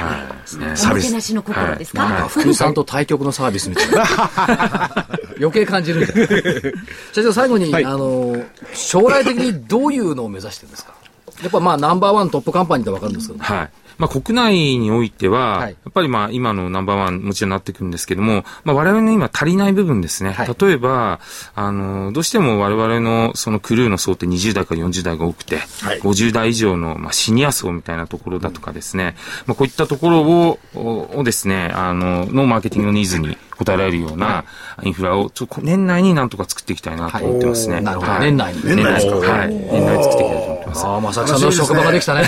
[0.43, 0.67] ですね。
[0.93, 4.05] おもてなしの心ですか、はい福井さんと対局のサービスみたいな。
[5.39, 6.73] 余計感じるんで。
[7.13, 8.37] 社長、最後に、はいあの、
[8.73, 10.95] 将来的にどういうのを目指してるんですか？
[11.43, 13.71] やっぱまあナンバーワントップカンパニーってわかるんですけど、はい。
[13.99, 15.71] まあ、国内においては、はい。
[15.71, 20.33] やっぱりまあ、今のナンバーワンもちろんなってくるんですけども、まあ、我々の今足りない部分ですね。
[20.33, 20.57] はい。
[20.59, 21.21] 例えば、
[21.55, 26.01] あの、どうしても我々のそのクルーの層って20代から40代が多くて、はい。
[26.01, 34.45] 50代以上の、まあ、シニア層みたいなところだとかですね、まあ、こういったところを、ををですね、あの、のマーケティングのニーズに応えられるような
[34.83, 37.75] インフラを、ちょっと年内になんとか作っていきたいなと思ってますね。
[37.77, 37.85] はい。
[37.85, 38.13] なるほど。
[38.13, 38.21] はい。
[38.23, 39.17] 年内に年内ですか。
[39.17, 39.49] はい。
[39.49, 40.87] 年内に作っていきたいと思ってます。
[40.87, 42.25] ああ、正木さんの職場ができたね。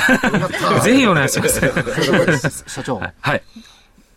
[0.82, 2.64] ぜひお願いします。
[2.66, 3.42] 社長、はい。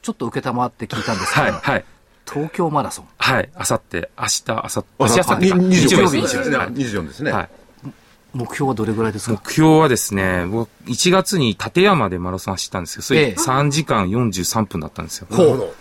[0.02, 1.52] ちょっと受けたまって聞いたんですけど、はい。
[1.62, 1.86] はい。
[2.32, 3.06] 東京マラソン。
[3.18, 3.50] はい。
[3.56, 5.24] あさって、明日、あさって、あ明日、
[5.88, 6.58] 日曜24日ですね。
[6.58, 7.32] はい24ですね。
[7.32, 7.50] はい。
[8.32, 9.42] 目標はどれぐらいですか？
[9.44, 15.28] 目標はですね、僕、1月に立山でマラソン走ったんですけど、それええ3時間43分だったんですよ。
[15.32, 15.74] ほ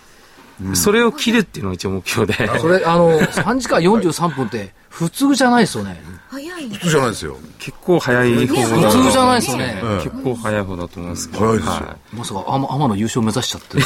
[0.74, 2.44] それを切るっていうのが一応目標で。
[2.44, 2.48] う。
[2.58, 6.02] それ、あの、3時間43分って普通じゃないですよね。
[6.30, 7.36] 早い普通じゃないですよ。
[7.58, 9.82] 結構早い方だ普通じゃないですよね。
[10.02, 11.44] 結構早い方だと思うんですけど。
[11.46, 13.78] 早いですよはまさか、天天野優勝目指しちゃって。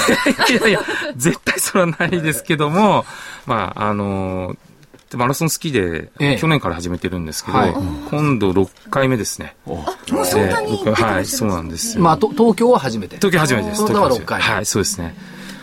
[0.53, 0.81] いやいや、
[1.17, 3.05] 絶対それはないですけども、
[3.47, 4.57] まあ、あの
[5.13, 7.75] でマラソン好きで、ええ去年から始めてるんですけど、はい
[8.11, 9.55] 今度6回目ですね。
[9.67, 12.03] もうそんなにで僕はい、そうなんですよ。
[12.03, 13.17] まあ、と東京は初めて。
[13.17, 13.87] 東京初めてです。
[13.87, 15.15] 東京初めて6回はい、そうですね。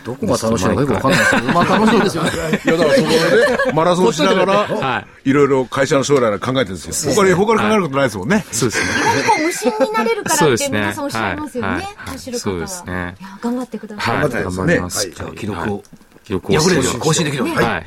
[0.10, 2.30] どこが楽しいのかよくわかんないですけど、まあ楽しいですよね。
[2.65, 7.13] いや、だからそこでね、 マラソンしながら、はいろいろ会社の将来を考えてるんですよ。
[7.13, 8.45] 他に、他に考えることないですもんね。
[8.52, 8.89] そうですね。
[9.28, 11.69] こう無心になれるからってそうですね皆さんおっしゃいますよね。
[11.69, 12.54] はいはい走る方は。
[12.54, 14.15] そうですね頑張ってください。
[14.15, 14.98] はい、頑張って頑ますね張ります。
[14.98, 15.84] はいじゃあ記録をはい
[16.30, 17.56] 記録破れるしように更新できるように。
[17.56, 17.65] はい。
[17.65, 17.86] はい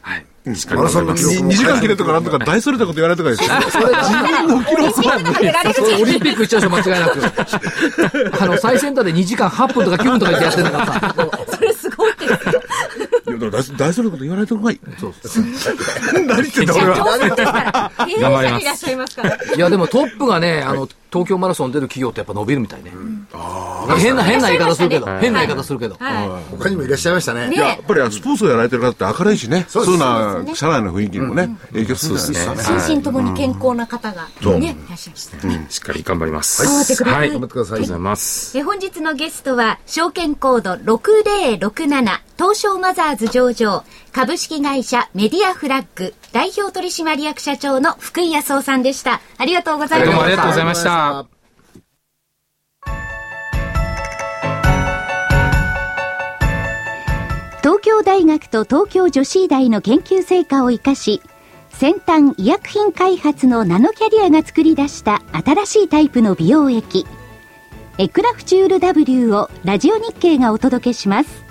[0.00, 0.26] はい。
[0.44, 3.50] マラソンの頑張ります記録2時間切れとかなんとか大それたこと言われたとかですよ。
[3.70, 3.86] それ、
[5.74, 8.42] それオリンピック行っちゃうでしょ、間違いなく。
[8.42, 11.56] あの、 最先端で2時間8分とか9分とか言ってやってなか った。
[11.56, 12.12] それすごい
[13.50, 14.80] 大大それこと言わないとこがいい。
[14.98, 15.40] そうです。
[16.12, 16.96] 何言ってんだ俺は。
[16.96, 18.50] 頑張り
[18.96, 19.16] ます。
[19.56, 22.92] いや、でも トップがね、あの、東京マラソン出る企業ってやっぱ伸びるみたいね。
[23.98, 25.96] 変な、変な言い方するけど、変な言い方するけど。
[25.98, 27.50] は他にもいらっしゃいましたね。
[27.52, 27.54] い。
[27.54, 29.66] いや、っぱりスポーツをやられてる方って明るいしね。
[29.68, 29.86] そです。
[29.86, 32.62] そうういうな社内の雰囲気にもね、影響するんでね。
[32.62, 34.28] 心身ともに健康な方が
[34.58, 35.70] ね、いらっしゃいました。
[35.70, 36.62] しっかり頑張ります。
[36.62, 37.14] 頑張ってください。
[37.14, 37.22] はい。
[37.22, 37.70] ありが頑張ってください。
[37.70, 38.58] とうございます。
[38.58, 43.84] え本日のゲストは、証券コード6067東証マザーズ上場
[44.18, 49.20] 株式会社メディアフラッグ代表取締役社長の福井康夫さんでした。
[49.36, 51.26] ありがとうございましたどうもありがとうございました。
[57.62, 61.22] 東京大学と東京女子医大の研究成果を生かし
[61.70, 67.06] 先端医薬品開発のナノキャリアが作り出した新しいタイプの美容液
[67.98, 71.47] エクラフチュール W をラジオ日経がお届けします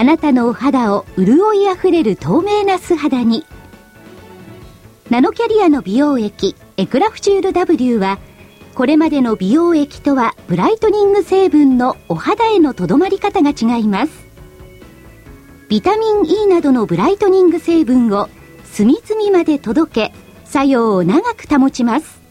[0.00, 3.44] あなたのお肌を潤いあふれる透明な素肌に。
[5.10, 8.18] ナノキャリアの美容液エクラフチュール W は
[8.74, 14.12] これまでの美容液とはブライトニング成分のお肌へのとどまり方が違います。
[15.68, 18.30] ビタミン E などのブライトニング成分を
[18.64, 20.14] 隅々まで届け
[20.46, 22.22] 作用を長く保ちます。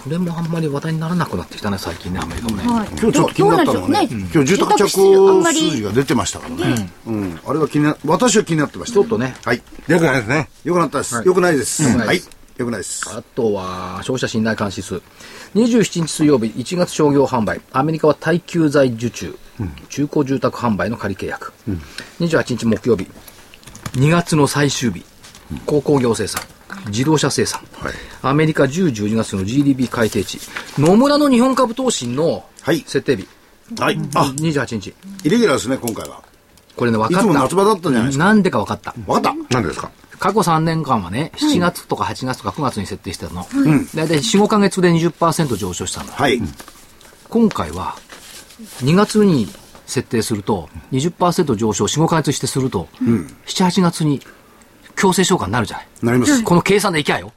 [0.04, 2.64] これもあんまり話題にならなくなってきたね、最近ね、アメリカもね。
[2.64, 6.90] はい今日ちょっと気になったのはね、どうなんでしょう今日住宅着住宅数あんま工り数字が出てましたからね。
[7.06, 7.40] うん。
[7.46, 8.96] あれは気にな、私は気になってました。
[8.96, 9.62] ちょっとねはい。
[9.88, 10.50] よくないですね。
[10.64, 11.22] よくなったです。
[11.24, 11.84] よくないです。
[11.84, 12.22] はい。
[12.58, 13.02] よくないです。
[13.10, 15.02] あとは、消費者信頼監視数。
[15.56, 17.62] 27日水曜日、1月商業販売。
[17.72, 19.36] アメリカは耐久財受注。
[19.90, 21.54] 中古住宅販売の仮契約。
[22.20, 23.08] 28日木曜日、
[23.94, 25.04] 2月の最終日。
[25.66, 26.42] 鉱工業生産。
[26.88, 27.62] 自動車生産。
[27.80, 30.40] はいアメリカ10、12月の GDP 改定値。
[30.78, 33.28] 野村の日本株投信のはい設定日。
[33.80, 33.98] はい。
[34.16, 34.94] あ、28日。
[35.24, 36.22] イレギュラーですね、今回は。
[36.76, 37.26] これね、分かった。
[37.26, 38.96] いつも夏場だったじゃないですかなんでか分かった。
[39.08, 39.56] わかった。
[39.56, 39.92] 何ですか？
[40.20, 43.46] 過去3年間はね、7月とか8月とか9月に設定してたの。
[43.94, 46.12] 大体4、5ヶ月で20%上昇したの。
[46.14, 46.42] はい。
[47.30, 47.96] 今回は、
[48.84, 49.48] 2月に
[49.86, 54.22] 設定すると、20%上昇、4、5ヶ月してすると、7、8月に
[54.96, 55.88] 強制償還になるじゃない。
[56.04, 56.44] なります。
[56.44, 57.32] この計算でいきゃよ。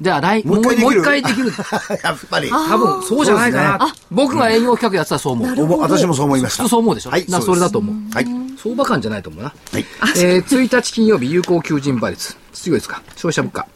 [0.00, 1.52] じゃあ来、もうもう一回できるもう一回できる。
[2.02, 2.50] やっぱり。
[2.50, 3.94] 多分、そうじゃないかな。
[4.10, 5.80] 僕が営業企画やってたらそう思う。
[5.80, 6.64] 私もそう思いました。
[6.64, 7.10] 普通そう思うでしょ。
[7.10, 7.26] はい。
[7.28, 7.96] なそれだと思う。
[8.12, 8.26] はい。
[8.60, 9.54] 相場感じゃないと思うな。
[9.72, 9.86] はい。
[10.16, 12.36] えー、1日金曜日有効求人倍率。
[12.52, 13.02] 失業率か。
[13.14, 13.66] 消費者物価。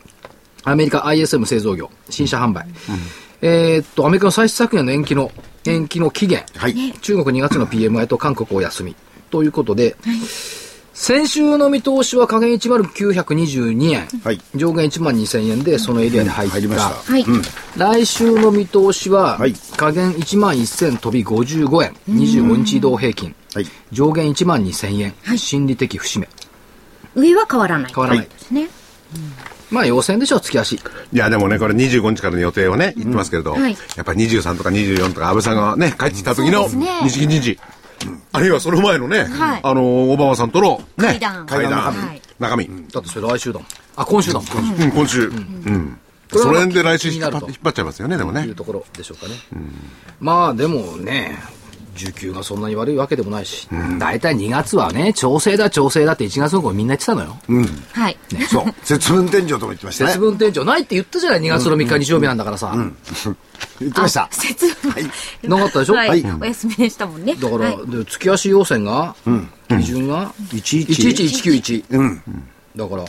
[0.64, 1.90] アメリカ ISM 製造業。
[2.10, 2.66] 新車販売。
[3.40, 5.30] えーっと、アメリカの歳出削減の延期の、
[5.64, 6.44] 延期の期限。
[6.56, 6.92] はい。
[7.00, 8.96] 中国2月の PMI と韓国お休み。
[9.30, 9.96] ということで、
[11.00, 14.08] 先週の見通しは下限10922円。
[14.24, 16.54] はい上限1万2000円でそのエリアに入った。
[16.56, 17.12] 入りました。
[17.12, 17.24] はい、
[17.76, 21.92] 来週の見通しは、はい下限1万1000飛び55円。
[22.08, 23.32] 25日移動平均。
[23.54, 23.66] はい。
[23.92, 25.38] 上限1万2000円。
[25.38, 26.28] 心理的節目。
[27.14, 28.24] 上は変わらない変わらない。
[28.26, 28.68] ですね、
[29.70, 30.74] まあ予選でしょ、月足。
[30.74, 30.80] い
[31.12, 37.58] や、でもね、これ25日からの予定をね、言ってますけれど、はいやっぱり23とか24とか安倍さんがね、帰ってきた時の日銀人事。
[38.32, 41.46] あるいはその前のね、はいあの、オバマさんとのね、会談
[42.38, 42.88] 中身。
[42.92, 43.68] だってそれ来週だもん。
[43.96, 44.82] あ、今週だもん。
[44.82, 45.28] うん、今週。
[45.28, 45.98] うん。
[46.30, 48.54] その辺で来週引っ張っちゃいますよね、でもねいう。
[48.54, 49.34] ところでしょうかね。
[50.20, 51.38] まあでもね、
[51.98, 53.68] 需給がそんなに悪いわけでもないし、
[53.98, 57.36] 大体2月はね、調整だ、調整だって1月の頃みんな言ってたのよ。
[57.92, 58.16] はい。
[58.48, 58.74] そう。
[58.84, 60.10] 節分天井とも言ってましたね。
[60.12, 62.72] 節分店長ないって言ったじゃない、2月の3日日曜日なんだからさ。
[63.80, 64.28] 言ってました。
[64.32, 65.10] 節分。
[65.44, 65.94] なかったでしょ？
[65.94, 66.08] はい。
[66.08, 67.34] はいお休みでしたもんね。
[67.34, 69.14] だから、はいで月足要請が、
[69.68, 71.84] 基準が？11191。
[71.90, 72.22] うん。
[72.76, 73.04] だから、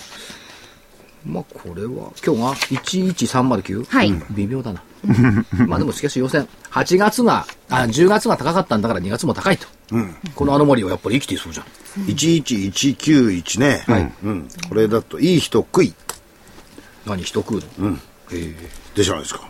[1.25, 3.85] まあこれは、今日が 11309?
[3.87, 4.81] はい微妙だな。
[5.67, 9.67] まあでもしかし要請、8月が、あ、10月が高かったんだから2月も高いと。
[10.35, 11.65] このアノマリはやっぱり生きていそうじゃん。
[12.05, 13.83] 11191ね。
[13.87, 14.47] はいうん。
[14.67, 15.93] これだと、いい人食い。
[17.05, 17.97] 何人食うの？
[18.95, 19.49] でじゃないですか。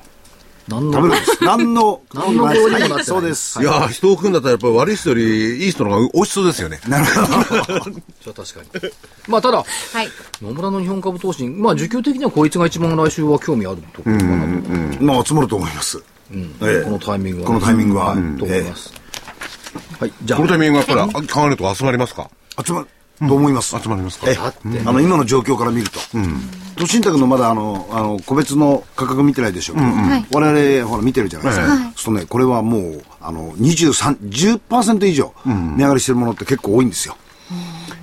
[0.69, 1.43] 何の食べるんです。
[1.45, 3.61] 何の、何の料理にもなってないはいそうです。
[3.61, 6.79] いやー、人を組んだったらやっぱり悪い人よりいい人の方が美味しそうですよね。
[6.87, 7.79] なるほど。
[7.91, 8.91] じゃあ確かに。
[9.27, 9.63] まあただ、は
[10.03, 10.09] い。
[10.41, 14.61] 野村の日本株投資、まあ需給的にはこいつが一番来週は興味あるところかな
[14.97, 15.03] と。
[15.03, 16.01] まあ、集まると思います。
[16.31, 18.93] ええこのタイミングはね、このタイミングはと思います。
[19.99, 22.29] はい、じゃこのタイあ、ミングがやっぱり考えると集まりますか？
[22.65, 22.87] 集まる
[23.27, 23.77] と思います。
[23.79, 24.29] 集まりますか。
[24.29, 24.35] ええ。
[24.35, 25.99] だってあの、今の状況から見ると。
[26.77, 29.87] 都心宅のまだあの、あの、個別の価格見てないでしょうけど、
[30.39, 31.67] 我々、ほら見てるじゃないですか。
[31.67, 37.17] そうするとね、これはもう、あの、23、10%以上、値上がりしてるものって結構多いんですよ。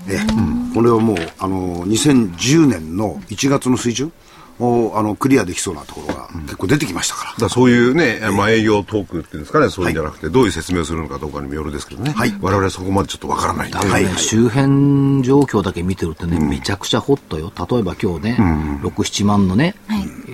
[0.08, 0.74] ええ。
[0.74, 4.12] これはもう、あの、2010年の1月の水準
[4.58, 7.30] を、あの、クリアできそうなところが結構出てきましたから。
[7.30, 12.12] だからそういうね、まあ営業トークっていうんですかね、そういうんじゃなくて、どういう説明をするのかどうかにもよるですけどね。
[12.12, 13.78] はい我々はそこまでちょっとわからないんで。
[13.78, 17.52] だからね周辺状況だけ見てるとね、めちゃくちゃホットよ。
[17.56, 18.36] 例えば今日ね、
[18.82, 19.74] 6、7万のね、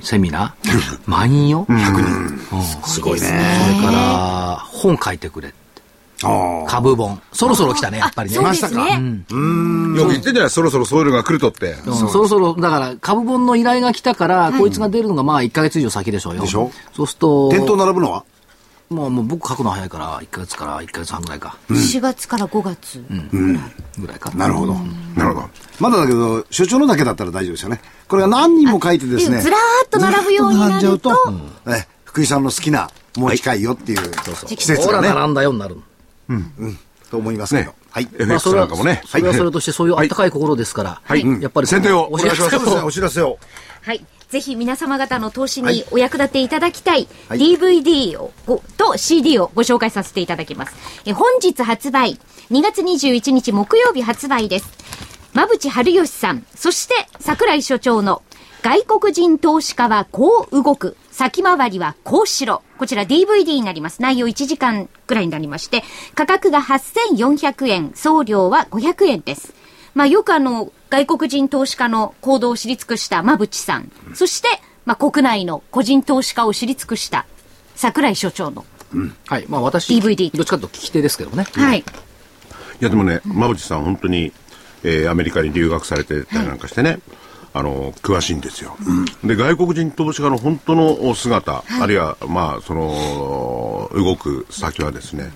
[0.02, 1.66] セミナー、満員よ。
[1.68, 2.86] 100人。
[2.86, 3.26] すごいね。
[3.26, 5.48] それから、本書いてくれ。
[5.48, 5.61] ああ。
[6.68, 7.20] 株本。
[7.32, 8.36] そろそろ来たね、やっぱりね。
[8.36, 8.84] そうですね。
[9.96, 11.76] よく言ってんじゃないそろそろそういうのが来るとって。
[11.86, 16.42] うんそろそろ、だから、株本の依頼が来たから、こいつが出るのがまあ1ヶ月以上先でしょうよ。
[16.42, 16.70] でしょ？
[16.94, 18.24] そうすると、店頭並ぶのは？
[18.90, 21.56] もうもう僕書くの早いから、1ヶ月から1ヶ月半ぐらいか。
[21.70, 23.02] 4月から5月。
[23.98, 24.30] ぐらいか。
[24.32, 24.74] なるほど。
[25.16, 25.48] なるほど。
[25.80, 27.80] まだだけど、所長のだけだったら大丈夫ですよね。
[28.06, 29.40] これが何人も書いてですね。
[29.40, 31.32] ずらーっと並ぶようになるとゃうと、
[31.68, 34.10] え福井さんの好きな、もう近いよっていう
[34.46, 35.78] 季節ほら、並んだようになる。
[37.10, 37.70] と思いますけど。
[37.70, 38.08] ねはい。
[38.18, 39.02] FX なんかもね。
[39.04, 43.38] それはそれとして、そういうあったかい心ですから、はいやっぱり、宣伝をお知らせをお知らせを。
[43.82, 44.04] はい。
[44.30, 50.74] ぜひ皆様方の投資にお役立ていただきたいはい DVD をごと CD をご紹介させていただきます。
[51.04, 52.18] え本日発売、
[52.50, 54.70] 2月21日木曜日発売です。
[55.34, 58.22] 馬淵春吉さん、そして桜井所長の
[58.62, 60.96] 外国人投資家はこう動く。
[61.10, 62.62] 先回りはこうしろ。
[62.82, 64.02] こちら DVD になります。
[64.02, 65.84] 内容1時間くらいになりまして、
[66.16, 69.54] 価格が8400円、送料は500円です。
[69.94, 73.92] まあよくあの、外国人投資家の行動を知り尽くした馬淵さん。
[74.14, 74.48] そして、
[74.84, 77.24] まあ国内の個人投資家を知り尽くした
[77.76, 78.64] 桜井所長の。
[79.28, 79.46] はい。
[79.48, 81.46] まあ私、DVD どっちかというと聞き手ですけどね。
[81.54, 81.78] はい。
[81.78, 81.84] い
[82.80, 84.32] やでもね、馬淵さん本当に、
[84.82, 86.98] えーアメリカに留学されてたりなんかしてね、
[87.54, 88.76] あの、詳しいんですよ。
[89.24, 95.32] で、外国人投資家の本当の姿、あるいは、まあ、その、動く先はですね、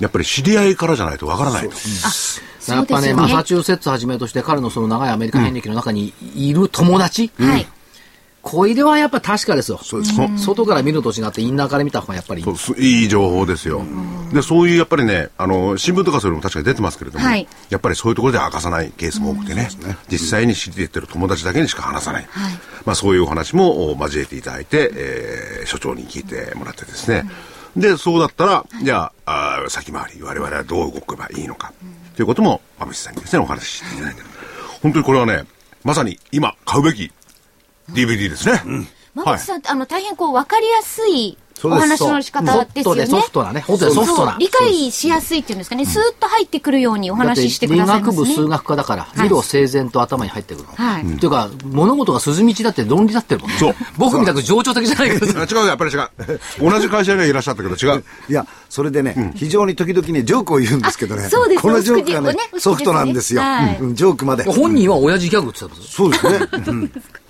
[0.00, 1.74] やっぱり知り合いからじゃないとわからないと。
[2.68, 7.56] やっぱね、マサチューセッツはじめとして彼のその長いアメリカ遍歴の中にいる友達、は
[8.42, 8.50] い。
[8.50, 9.78] これはやっぱ確かですよ。
[9.82, 10.14] そうです。
[10.44, 13.82] 外から見ると違ってインナーから見た方がやっぱりいいそうすいい情報ですよ。
[14.32, 19.68] で、そういうやっぱりね、あの、新聞とかそういうのも確かに出てますけれども、はいやっぱりそういうところで明かさないケースも多くてね、
[20.10, 22.28] 実際に知っていってる友達だけにしか話さない。
[22.84, 27.24] まあそういうお話もお交えていただいて、えー所長に聞いてもらってですね。
[27.76, 31.72] で、そうだったら、じゃあ、あー先回り、我々はどう動けばいいのか、
[32.16, 34.26] ということも、馬淵さんにですね、お話ししていただいてる。
[34.82, 35.44] 本当にこれはね、
[35.84, 37.10] まさに今買うべき
[37.90, 38.62] DVD ですね。
[39.14, 42.94] 馬淵さんって、あの、大変こう、わかりやすいお話の仕方ですよね。
[42.94, 43.60] ソフトでソフトなね。
[43.60, 44.36] 本当にソフトな。
[44.38, 48.24] 理解しやすいっていうんですかね、スーッと入ってくるようにお話ししてくださいますね。
[48.24, 50.72] 理学部数学科だから、理路整然と頭に入ってくるの。
[50.74, 53.56] はいっていうか、物事が筋道だって論理だってるもんね。
[53.58, 56.10] そう僕みたく情緒的じゃないけど あ違う、やっぱり違う。
[56.60, 58.04] 同じ会社にいらっしゃったけど違う。
[58.28, 61.26] いや、それでね、非常に時々ね、ジョークを言うんですけどね。
[61.26, 63.42] あそうですこのジョークがねソフトなんですよ。
[63.92, 64.44] ジョークまで。
[64.44, 66.90] 本人は親父ギャグって言ってたんですそうですね。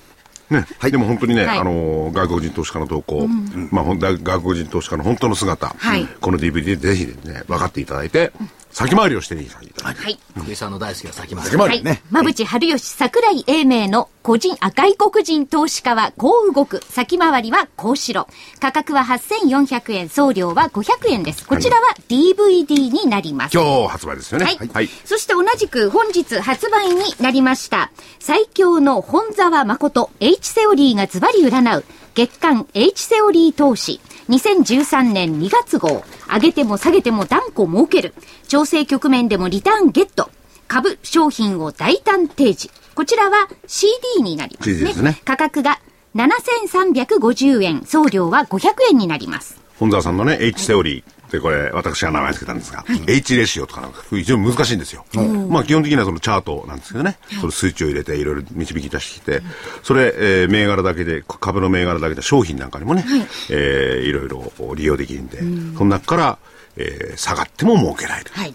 [0.59, 1.59] うんね、でも本当にね、はい。
[1.59, 3.27] あのー外国人投資家の動向、
[3.71, 6.07] まあ、ほん外国人投資家の本当の姿、はい。
[6.21, 8.33] この DVD でぜひね、分かっていただいて、
[8.73, 10.19] 先回りをしていただいて、はい。
[10.35, 11.51] 福井さんの大好きな先まで。
[11.51, 12.03] 先回はいりね。。
[12.11, 16.83] 馬淵春吉桜井英明の個人、あ、外国人投資家はこう動く。
[16.89, 18.29] 先回りはこうしろ。
[18.61, 21.47] 価格は8400円、送料は500円です。
[21.47, 23.53] こちらは DVD になります。
[23.57, 24.47] 今日発売ですよね。
[24.47, 24.57] はい。
[24.57, 24.89] はい。
[25.05, 27.91] そして同じく本日発売になりました。
[28.21, 38.15] 最強の本沢誠 H セオリーがズバリ占う月間 H セオリー投資2013年2月号上げても下げても断固儲ける。
[38.49, 40.31] 調整局面でもリターンゲット。
[40.67, 42.71] 株、商品を大胆提示。
[42.95, 44.85] こちらは CD になりますね。
[44.85, 45.81] ですね価格が
[46.15, 49.61] 7350円、送料は500円になります。
[49.79, 55.05] 本沢さんのね、H セオリーってこれ、私が名前つけたんですが、H レシオとかなんか非常に難しいんですよ。
[55.49, 59.43] まあ基本的にはそのチャートなんですけどね、その数値を入れていろいろ導き出してきて、
[59.83, 63.05] それ、えー銘柄だけで、株の銘柄だけで商品なんかにもね、
[63.51, 65.39] えーいろいろ利用できるんで、
[65.79, 66.39] その中から、
[66.77, 68.31] えー下がっても儲けられる。
[68.35, 68.55] はい。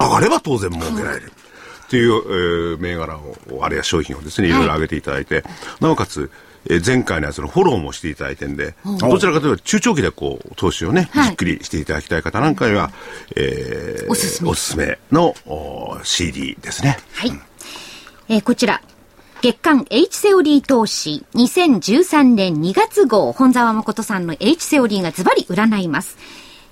[0.00, 1.32] 上がれば当然儲けられる。
[1.86, 5.42] っていう、えー銘柄を、あるいは商品をですね、いろいろ上げていただいて、
[5.80, 6.30] なおかつ、
[6.70, 12.90] えー前回のやつのフォローもしていただいてんで、どちらかというと中長期でこう、投資をね、はいじっくりしていただきたい方なんかには、
[13.36, 16.98] えーおすすめおすすめのお CD ですね。
[17.12, 17.32] はい。
[18.28, 18.80] えーこちら。
[19.42, 26.16] 月間 H セオリー投資2013年2月号本沢誠さんの H セオリーがズバリ占います。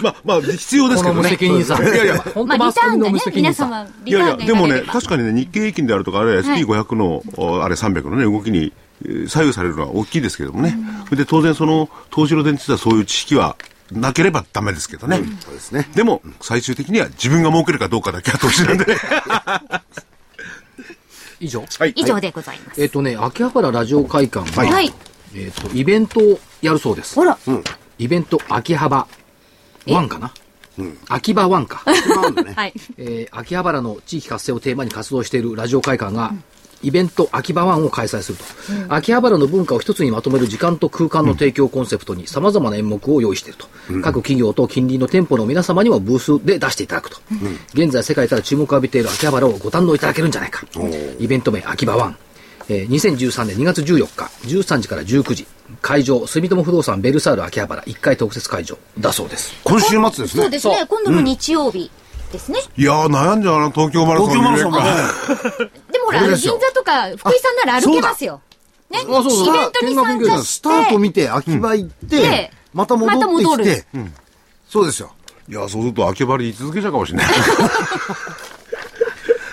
[0.00, 1.22] まあ、まあ、必要ですけどね。
[1.22, 1.82] この無責任さ。
[1.82, 3.64] いやいや、本まあ、当マスコミのリターンがね無、責任さ。
[3.66, 8.72] 皆様、リいやいや、でもね、確かにね、日経平均であるとか、あるいは SP500 の、おあれ300のね、動きに
[9.04, 10.76] えー左右されるのは大きいですけれどもね。
[11.06, 13.56] それで当然その、投資の電池はそういう知識は
[13.92, 15.18] なければダメですけどね。
[15.40, 15.88] そうですね。
[15.94, 18.96] でも、最終的には自分が儲けるかどうかだけは投資なんでね。
[21.40, 21.64] 以上。
[21.78, 21.90] はい。
[21.96, 22.82] 以上でございます。
[22.82, 24.92] えっとね、秋葉原ラジオ会館が、はい。
[25.34, 27.24] えっと、イベントをやるそうですほ。
[27.24, 27.38] ら、
[27.98, 29.06] イベント秋葉原
[29.86, 30.32] 1かな？
[31.08, 31.82] 秋葉1か。
[32.56, 32.72] はい。
[32.98, 36.32] えー秋葉原の地域活性をテーマに活動しているラジオ会館が、
[36.82, 38.44] イベント秋葉湾を開催すると、
[38.94, 43.66] 秋葉原の文化を一つにまとめる時間と空間の提供コンセプトに様々な演目を用意していると、
[44.02, 47.18] 各企業と近隣の店舗の皆様にもブースで出していただくと、
[47.74, 50.66] 現在世界から注目を浴びている秋葉原をご堪能いただけるんじゃないか
[51.18, 52.16] イベント名秋葉湾
[52.68, 55.46] えー2013年2月14日、13時から19時、
[55.82, 57.82] 会場、住友不動産ベルサール秋葉原。
[57.82, 58.76] 1階特設会場。
[58.98, 59.54] だそうです。
[59.64, 60.42] 今週末ですね。
[60.42, 60.84] そうですね。
[60.88, 61.90] 今度の日曜日
[62.32, 62.58] ですね。
[62.76, 65.70] いやー、悩んじゃうな、東京マラソン東京マラソン
[66.06, 68.40] ほら、銀座とか福井さんなら歩けますよ。
[68.90, 69.00] ね。
[69.00, 70.46] そうそうイベントに参加して。
[70.46, 73.06] スタート見て、秋葉行ってで、また戻
[73.54, 73.86] ってきて、
[74.68, 75.12] そうですよ。
[75.48, 77.26] いや、そうすると秋葉原居続けちゃうかもしれない。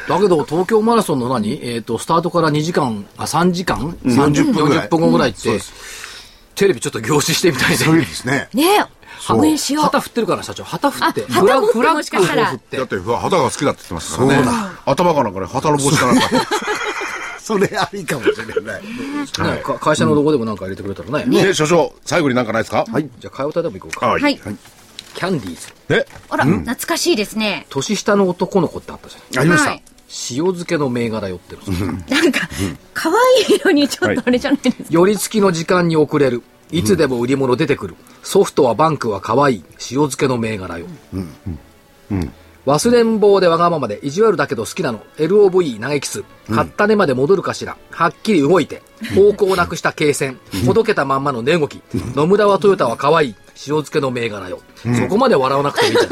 [0.07, 1.59] だけど、東京マラソンの何？
[1.63, 5.59] えっ、と、スタートから2時間、あ、3時間、40分ぐらい40分後ぐらいって、
[6.55, 7.85] テレビちょっと凝視してみたいで。
[7.85, 8.49] そうですね。
[8.53, 8.85] ねえ。
[9.29, 9.83] 応援しよう。
[9.83, 10.63] 旗振ってるから、社長。
[10.63, 11.25] 旗振って。
[11.29, 14.35] あ旗持ってフラもしかしたらだって、旗が好きだって言ってますからね。
[14.35, 16.29] そうだ頭かなんかね、旗の帽子かなんか。
[17.43, 18.81] それありかもしれない。
[19.81, 21.43] 会社のロゴでもなんか入れてくれたらね。
[21.45, 22.85] ね、所長、最後になんかないですか？
[22.89, 23.09] はい。
[23.19, 24.07] じゃあ、替え歌でも行こうか。
[24.07, 24.21] はい。
[24.21, 24.37] はい。
[24.37, 25.73] キャンディーズ。
[25.89, 26.05] え？
[26.29, 27.67] あら、懐かしいですね。
[27.69, 29.41] 年下の男の子ってあったじゃん。
[29.41, 29.83] ありましたはい。。
[30.31, 31.61] 塩漬けの銘柄寄ってる。
[32.07, 32.47] なんか、
[32.93, 34.83] 可愛いのにちょっとあれじゃないですか。
[34.89, 36.43] 寄り付きの時間に遅れる。
[36.71, 37.95] いつでも売り物出てくる。
[38.23, 39.63] ソフトはバンクは可愛い。
[39.79, 40.87] 塩漬けの銘柄よ。
[42.65, 45.01] 忘れん坊でわがままで意地悪だけど好きなの。
[45.17, 46.23] LOV 嘆きす。
[46.49, 47.75] 買った値まで戻るかしら。
[47.91, 48.81] はっきり動いて。
[49.13, 50.39] 方向をなくした軽線。
[50.65, 51.81] ほどけたまんまの値動き。
[52.15, 53.35] 野村はトヨタは可愛い。
[53.55, 54.61] 塩漬けの銘柄よ。
[54.77, 56.09] そこまで笑わなくてもいいじゃ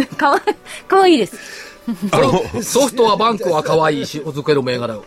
[0.00, 0.06] ない？
[0.16, 0.40] かわい、
[0.88, 1.36] かわいいです。
[2.62, 3.98] ソフトはバンクは可愛い。
[4.00, 5.04] 塩漬けの銘柄よ。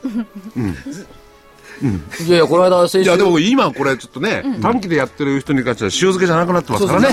[1.81, 3.09] いやいや、この間先週。
[3.09, 7.09] いや、でも今これちょっとね、短期でやってる人に関しては塩漬けじゃなくなってますからね。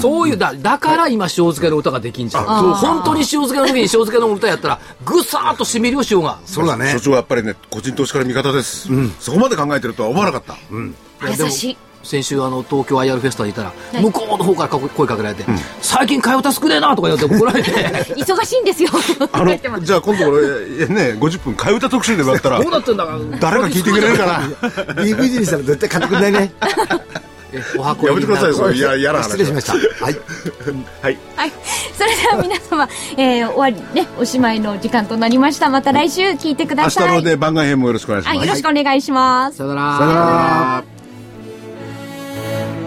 [0.00, 2.44] そういうだ、だから今塩漬けの歌ができんじゃん。
[2.44, 6.38] そう本当に塩漬けの時に塩漬けの歌やったら、ぐさーっと染みるよ、塩が。
[6.44, 7.00] そうだね所。
[7.00, 8.88] 長はやっぱりね、個人投資家の味方です。
[9.20, 10.56] そこまで考えてるとは思わなかった。
[11.26, 11.76] 優しい。
[12.02, 15.44] 先週あの東京 IR フェスタにいたら、向こうの方からか声かけられて、
[15.80, 17.70] 最近替え歌少ねえなとか言って怒られて、
[18.16, 18.90] 忙しいんですよ。
[19.32, 24.26] あ書いてますの、じゃあ今度これ、ね、50分替え歌特集でもやったらどう、なってんだか、誰が聞いてくれるか
[24.96, 25.02] な。
[25.02, 26.52] DVD にしたら絶対買ってくんないね。
[27.52, 28.74] えお箱やめてください、それ。
[28.74, 29.30] いや、嫌な話。
[29.30, 29.72] 失礼しました。
[29.72, 30.16] はい。
[31.02, 31.18] はい。
[31.34, 31.52] はい。
[31.96, 35.70] それでは皆様、えー、終わりね、おしまいの時間となりました。
[35.70, 37.16] また来週聞いてく明日ださい。
[37.16, 38.36] のね、番外編もよろしくお願いします。
[38.36, 39.56] はい、よろしくお願いします。
[39.56, 39.98] さよなら。
[39.98, 40.97] さよなら。
[42.48, 42.77] Amen.